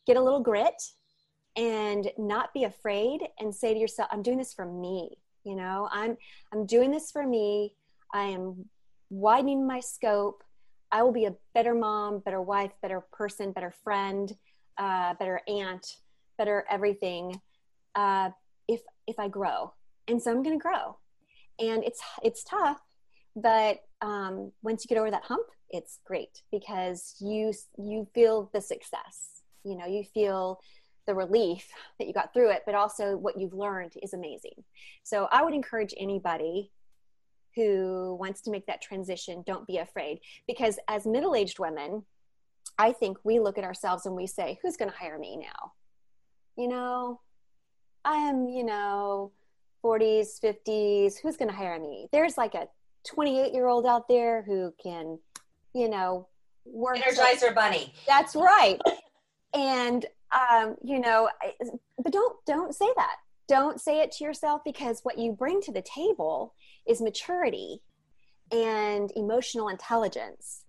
get 0.07 0.17
a 0.17 0.23
little 0.23 0.41
grit 0.41 0.83
and 1.57 2.11
not 2.17 2.55
be 2.55 2.65
afraid 2.65 3.21
and 3.39 3.55
say 3.55 3.75
to 3.75 3.81
yourself, 3.81 4.09
I'm 4.13 4.23
doing 4.23 4.39
this 4.39 4.55
for 4.55 4.65
me. 4.65 5.19
You 5.45 5.57
know, 5.57 5.89
I'm 5.91 6.17
I'm 6.53 6.67
doing 6.67 6.91
this 6.91 7.11
for 7.11 7.27
me. 7.27 7.75
I 8.13 8.25
am 8.25 8.69
widening 9.11 9.67
my 9.67 9.81
scope. 9.81 10.43
I 10.91 11.03
will 11.03 11.13
be 11.13 11.27
a 11.27 11.35
better 11.55 11.75
mom, 11.75 12.21
better 12.21 12.41
wife, 12.41 12.73
better 12.81 13.01
person, 13.13 13.53
better 13.53 13.73
friend, 13.85 14.35
uh, 14.79 15.15
better 15.15 15.41
aunt, 15.49 15.97
better 16.39 16.65
everything. 16.71 17.41
Uh, 17.95 18.31
if 18.69 18.81
if 19.07 19.19
I 19.19 19.29
grow, 19.29 19.73
and 20.07 20.23
so 20.23 20.31
I'm 20.31 20.43
going 20.43 20.59
to 20.59 20.63
grow, 20.63 20.99
and 21.59 21.83
it's 21.85 22.01
it's 22.23 22.45
tough, 22.45 22.81
but 23.35 23.81
um, 24.01 24.53
once 24.63 24.85
you 24.85 24.89
get 24.89 24.99
over 24.99 25.11
that 25.11 25.25
hump, 25.25 25.47
it's 25.71 25.99
great 26.05 26.43
because 26.51 27.15
you 27.21 27.53
you 27.77 28.07
feel 28.15 28.51
the 28.53 28.61
success. 28.61 29.43
You 29.65 29.77
know 29.77 29.87
you 29.87 30.05
feel 30.05 30.61
the 31.07 31.15
relief 31.15 31.69
that 31.99 32.07
you 32.07 32.13
got 32.13 32.35
through 32.35 32.51
it 32.51 32.63
but 32.67 32.75
also 32.75 33.17
what 33.17 33.41
you've 33.41 33.55
learned 33.55 33.95
is 34.03 34.13
amazing. 34.15 34.65
So 35.03 35.29
i 35.31 35.43
would 35.43 35.55
encourage 35.55 35.95
anybody 35.97 36.71
who 37.55 38.17
wants 38.21 38.43
to 38.43 38.51
make 38.51 38.67
that 38.67 38.83
transition 38.83 39.43
don't 39.47 39.67
be 39.67 39.79
afraid. 39.79 40.21
Because 40.47 40.79
as 40.89 41.07
middle-aged 41.07 41.59
women 41.59 42.05
i 42.79 42.93
think 42.93 43.19
we 43.25 43.41
look 43.41 43.59
at 43.59 43.65
ourselves 43.65 44.07
and 44.07 44.15
we 44.15 44.27
say 44.27 44.59
who's 44.63 44.77
going 44.77 44.91
to 44.91 44.97
hire 44.97 45.19
me 45.19 45.37
now? 45.37 45.73
You 46.57 46.69
know? 46.69 47.21
I 48.05 48.17
am 48.17 48.49
you 48.49 48.65
know 48.65 49.33
40s 49.85 50.41
50s 50.41 51.19
who's 51.21 51.37
going 51.37 51.51
to 51.51 51.57
hire 51.57 51.79
me? 51.79 52.09
There's 52.13 52.37
like 52.37 52.55
a 52.55 52.69
28 53.07 53.53
year 53.53 53.67
old 53.67 53.87
out 53.87 54.09
there 54.09 54.43
who 54.43 54.73
can 54.83 55.19
you 55.79 55.89
know, 55.89 56.27
work. 56.65 56.97
Energizer 56.97 57.55
Bunny. 57.55 57.93
That's 58.07 58.35
right. 58.35 58.81
and 59.55 60.05
um, 60.33 60.77
you 60.83 60.99
know, 60.99 61.29
but 62.03 62.13
don't 62.13 62.37
don't 62.47 62.75
say 62.75 62.89
that. 62.97 63.17
Don't 63.47 63.81
say 63.81 64.01
it 64.01 64.13
to 64.13 64.25
yourself 64.25 64.61
because 64.65 65.01
what 65.03 65.19
you 65.19 65.33
bring 65.33 65.63
to 65.63 65.73
the 65.73 65.83
table 65.83 66.55
is 66.87 67.01
maturity 67.01 67.81
and 68.53 69.11
emotional 69.17 69.69
intelligence. 69.69 70.65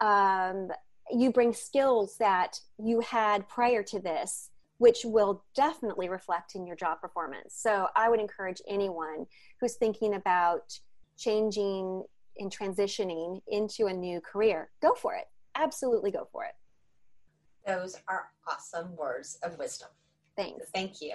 Um, 0.00 0.68
you 1.10 1.30
bring 1.30 1.52
skills 1.52 2.16
that 2.18 2.58
you 2.82 3.00
had 3.00 3.48
prior 3.48 3.82
to 3.82 4.00
this, 4.00 4.50
which 4.78 5.00
will 5.04 5.44
definitely 5.54 6.08
reflect 6.08 6.54
in 6.54 6.66
your 6.66 6.76
job 6.76 7.00
performance. 7.00 7.54
So 7.54 7.88
I 7.94 8.08
would 8.08 8.20
encourage 8.20 8.62
anyone 8.66 9.26
who's 9.60 9.74
thinking 9.74 10.14
about 10.14 10.78
changing 11.18 12.04
in 12.36 12.50
transitioning 12.50 13.40
into 13.48 13.86
a 13.86 13.92
new 13.92 14.20
career, 14.20 14.70
go 14.80 14.94
for 14.94 15.14
it. 15.14 15.26
Absolutely 15.54 16.10
go 16.10 16.28
for 16.32 16.44
it. 16.44 16.52
Those 17.66 17.96
are 18.08 18.30
awesome 18.48 18.96
words 18.96 19.38
of 19.42 19.58
wisdom. 19.58 19.88
Thanks. 20.36 20.66
Thank 20.74 21.00
you. 21.00 21.14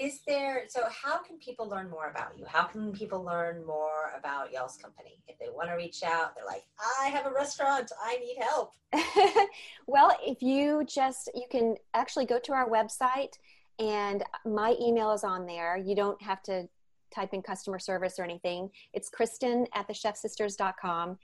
Is 0.00 0.22
there, 0.26 0.64
so 0.68 0.82
how 0.90 1.22
can 1.22 1.38
people 1.38 1.68
learn 1.68 1.88
more 1.88 2.10
about 2.10 2.36
you? 2.36 2.44
How 2.46 2.64
can 2.64 2.92
people 2.92 3.22
learn 3.22 3.64
more 3.64 4.12
about 4.18 4.52
y'all's 4.52 4.76
company? 4.76 5.22
If 5.28 5.38
they 5.38 5.46
want 5.54 5.68
to 5.68 5.76
reach 5.76 6.02
out, 6.02 6.34
they're 6.34 6.44
like, 6.44 6.64
I 7.00 7.06
have 7.08 7.26
a 7.26 7.32
restaurant, 7.32 7.92
I 8.02 8.16
need 8.16 8.36
help. 8.40 8.72
well, 9.86 10.16
if 10.20 10.42
you 10.42 10.84
just, 10.84 11.30
you 11.32 11.44
can 11.48 11.76
actually 11.94 12.26
go 12.26 12.40
to 12.40 12.52
our 12.52 12.68
website 12.68 13.34
and 13.78 14.24
my 14.44 14.74
email 14.80 15.12
is 15.12 15.22
on 15.22 15.46
there. 15.46 15.76
You 15.76 15.94
don't 15.94 16.20
have 16.22 16.42
to 16.44 16.68
type 17.14 17.32
in 17.32 17.42
customer 17.42 17.78
service 17.78 18.18
or 18.18 18.24
anything. 18.24 18.70
It's 18.92 19.10
Krista 19.10 19.66
at 19.74 19.88
thechefsisters.com. 19.88 21.18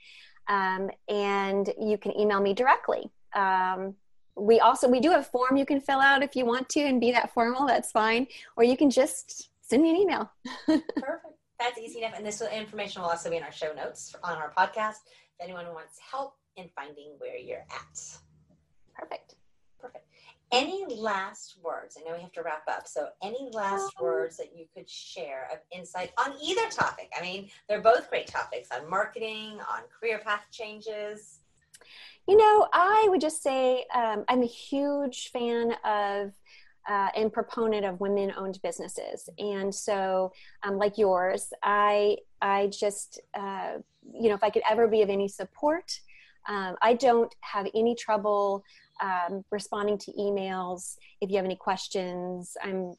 Um, 0.47 0.89
and 1.07 1.73
you 1.79 1.97
can 1.97 2.17
email 2.19 2.41
me 2.41 2.53
directly. 2.53 3.09
Um, 3.33 3.95
we 4.35 4.59
also 4.59 4.87
we 4.87 4.99
do 4.99 5.11
have 5.11 5.21
a 5.21 5.23
form 5.23 5.57
you 5.57 5.65
can 5.65 5.81
fill 5.81 5.99
out 5.99 6.23
if 6.23 6.35
you 6.35 6.45
want 6.45 6.67
to 6.69 6.79
and 6.79 7.01
be 7.01 7.11
that 7.11 7.33
formal 7.33 7.67
that's 7.67 7.91
fine 7.91 8.25
or 8.55 8.63
you 8.63 8.77
can 8.77 8.89
just 8.89 9.49
send 9.61 9.83
me 9.83 9.89
an 9.89 9.97
email 9.97 10.31
perfect 10.65 11.35
that's 11.59 11.77
easy 11.77 11.99
enough 11.99 12.13
and 12.15 12.25
this 12.25 12.41
information 12.41 13.01
will 13.01 13.09
also 13.09 13.29
be 13.29 13.37
in 13.37 13.43
our 13.43 13.51
show 13.51 13.73
notes 13.73 14.15
on 14.23 14.37
our 14.37 14.51
podcast 14.57 15.03
if 15.05 15.41
anyone 15.43 15.65
wants 15.73 15.99
help 15.99 16.35
in 16.55 16.69
finding 16.75 17.13
where 17.17 17.37
you're 17.37 17.65
at 17.71 17.99
perfect 18.95 19.35
perfect 19.35 19.35
any 20.51 20.85
last 20.87 21.57
words? 21.63 21.97
I 21.97 22.07
know 22.07 22.15
we 22.15 22.21
have 22.21 22.31
to 22.33 22.43
wrap 22.43 22.63
up. 22.67 22.87
So, 22.87 23.09
any 23.23 23.49
last 23.53 23.93
um, 23.97 24.03
words 24.03 24.37
that 24.37 24.55
you 24.55 24.65
could 24.75 24.89
share 24.89 25.47
of 25.51 25.59
insight 25.71 26.11
on 26.17 26.33
either 26.43 26.67
topic? 26.69 27.11
I 27.17 27.21
mean, 27.21 27.49
they're 27.67 27.81
both 27.81 28.09
great 28.09 28.27
topics 28.27 28.69
on 28.71 28.89
marketing, 28.89 29.59
on 29.71 29.81
career 29.99 30.19
path 30.19 30.45
changes. 30.51 31.39
You 32.27 32.37
know, 32.37 32.67
I 32.73 33.07
would 33.09 33.21
just 33.21 33.41
say 33.41 33.85
um, 33.95 34.25
I'm 34.27 34.43
a 34.43 34.47
huge 34.47 35.29
fan 35.31 35.73
of 35.83 36.31
uh, 36.89 37.09
and 37.15 37.31
proponent 37.31 37.85
of 37.85 37.99
women-owned 37.99 38.59
businesses, 38.63 39.29
and 39.37 39.73
so, 39.73 40.31
um, 40.63 40.77
like 40.77 40.97
yours, 40.97 41.53
I 41.63 42.17
I 42.41 42.67
just 42.67 43.19
uh, 43.33 43.77
you 44.13 44.29
know 44.29 44.35
if 44.35 44.43
I 44.43 44.49
could 44.49 44.63
ever 44.69 44.87
be 44.87 45.01
of 45.01 45.09
any 45.09 45.27
support, 45.27 45.99
um, 46.47 46.75
I 46.81 46.93
don't 46.93 47.33
have 47.41 47.67
any 47.75 47.95
trouble 47.95 48.63
um, 49.01 49.43
responding 49.51 49.97
to 49.99 50.11
emails. 50.13 50.97
If 51.21 51.29
you 51.29 51.37
have 51.37 51.45
any 51.45 51.55
questions, 51.55 52.55
I'm 52.63 52.93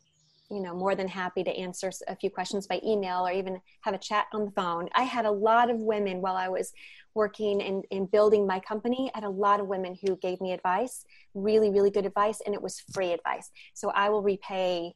you 0.50 0.60
know 0.60 0.74
more 0.74 0.94
than 0.94 1.08
happy 1.08 1.42
to 1.44 1.50
answer 1.56 1.90
a 2.08 2.16
few 2.16 2.28
questions 2.28 2.66
by 2.66 2.78
email 2.84 3.26
or 3.26 3.32
even 3.32 3.58
have 3.80 3.94
a 3.94 3.98
chat 3.98 4.26
on 4.34 4.44
the 4.44 4.50
phone 4.50 4.86
i 4.94 5.02
had 5.02 5.24
a 5.24 5.30
lot 5.30 5.70
of 5.70 5.78
women 5.78 6.20
while 6.20 6.36
i 6.36 6.46
was 6.46 6.74
working 7.14 7.62
and, 7.62 7.86
in 7.90 8.04
building 8.04 8.46
my 8.46 8.60
company 8.60 9.10
i 9.14 9.18
had 9.18 9.24
a 9.24 9.30
lot 9.30 9.60
of 9.60 9.66
women 9.66 9.96
who 10.04 10.14
gave 10.16 10.38
me 10.42 10.52
advice 10.52 11.06
really 11.32 11.70
really 11.70 11.90
good 11.90 12.04
advice 12.04 12.42
and 12.44 12.54
it 12.54 12.60
was 12.60 12.82
free 12.92 13.12
advice 13.12 13.50
so 13.72 13.88
i 13.94 14.10
will 14.10 14.20
repay 14.20 14.92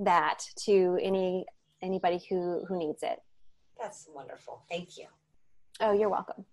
that 0.00 0.44
to 0.56 0.98
any 1.02 1.44
anybody 1.82 2.20
who 2.28 2.64
who 2.66 2.78
needs 2.78 3.02
it. 3.02 3.20
That's 3.80 4.08
wonderful. 4.12 4.62
Thank 4.68 4.98
you. 4.98 5.06
Oh, 5.80 5.92
you're 5.92 6.10
welcome. 6.10 6.44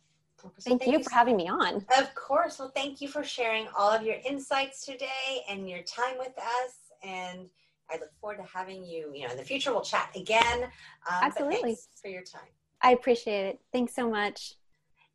Thank, 0.61 0.85
you 0.85 1.03
for 1.03 1.11
having 1.11 1.37
me 1.37 1.47
on. 1.47 1.85
Of 1.97 2.13
course. 2.15 2.59
Well, 2.59 2.71
thank 2.75 3.01
you 3.01 3.07
for 3.07 3.23
sharing 3.23 3.67
all 3.77 3.91
of 3.91 4.03
your 4.03 4.17
insights 4.27 4.85
today 4.85 5.43
and 5.49 5.69
your 5.69 5.81
time 5.83 6.17
with 6.17 6.37
us. 6.37 6.73
And 7.03 7.49
I 7.89 7.95
look 7.95 8.11
forward 8.19 8.37
to 8.37 8.43
having 8.43 8.85
you. 8.85 9.11
You 9.13 9.25
know, 9.25 9.31
in 9.31 9.37
the 9.37 9.43
future, 9.43 9.71
we'll 9.71 9.81
chat 9.81 10.09
again. 10.15 10.63
Um, 10.63 11.21
Absolutely. 11.21 11.77
for 12.01 12.09
your 12.09 12.23
time. 12.23 12.49
I 12.81 12.91
appreciate 12.91 13.45
it. 13.45 13.59
Thanks 13.71 13.95
so 13.95 14.09
much. 14.09 14.55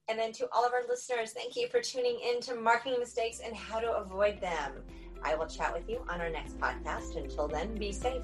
And 0.09 0.19
then 0.19 0.33
to 0.33 0.49
all 0.53 0.67
of 0.67 0.73
our 0.73 0.83
listeners, 0.89 1.33
thank 1.33 1.57
you 1.57 1.69
for 1.69 1.81
tuning 1.81 2.19
in 2.29 2.41
to 2.43 2.55
marketing 2.55 2.99
mistakes 2.99 3.41
and 3.45 3.55
how 3.55 3.79
to 3.79 3.93
avoid 3.93 4.41
them. 4.41 4.83
I 5.23 5.37
will 5.37 5.47
chat 5.47 5.73
with 5.73 5.89
you 5.89 6.05
on 6.09 6.21
our 6.21 6.31
next 6.31 6.59
podcast. 6.59 7.17
Until 7.17 7.47
then, 7.47 7.75
be 7.77 7.93
safe. 7.93 8.23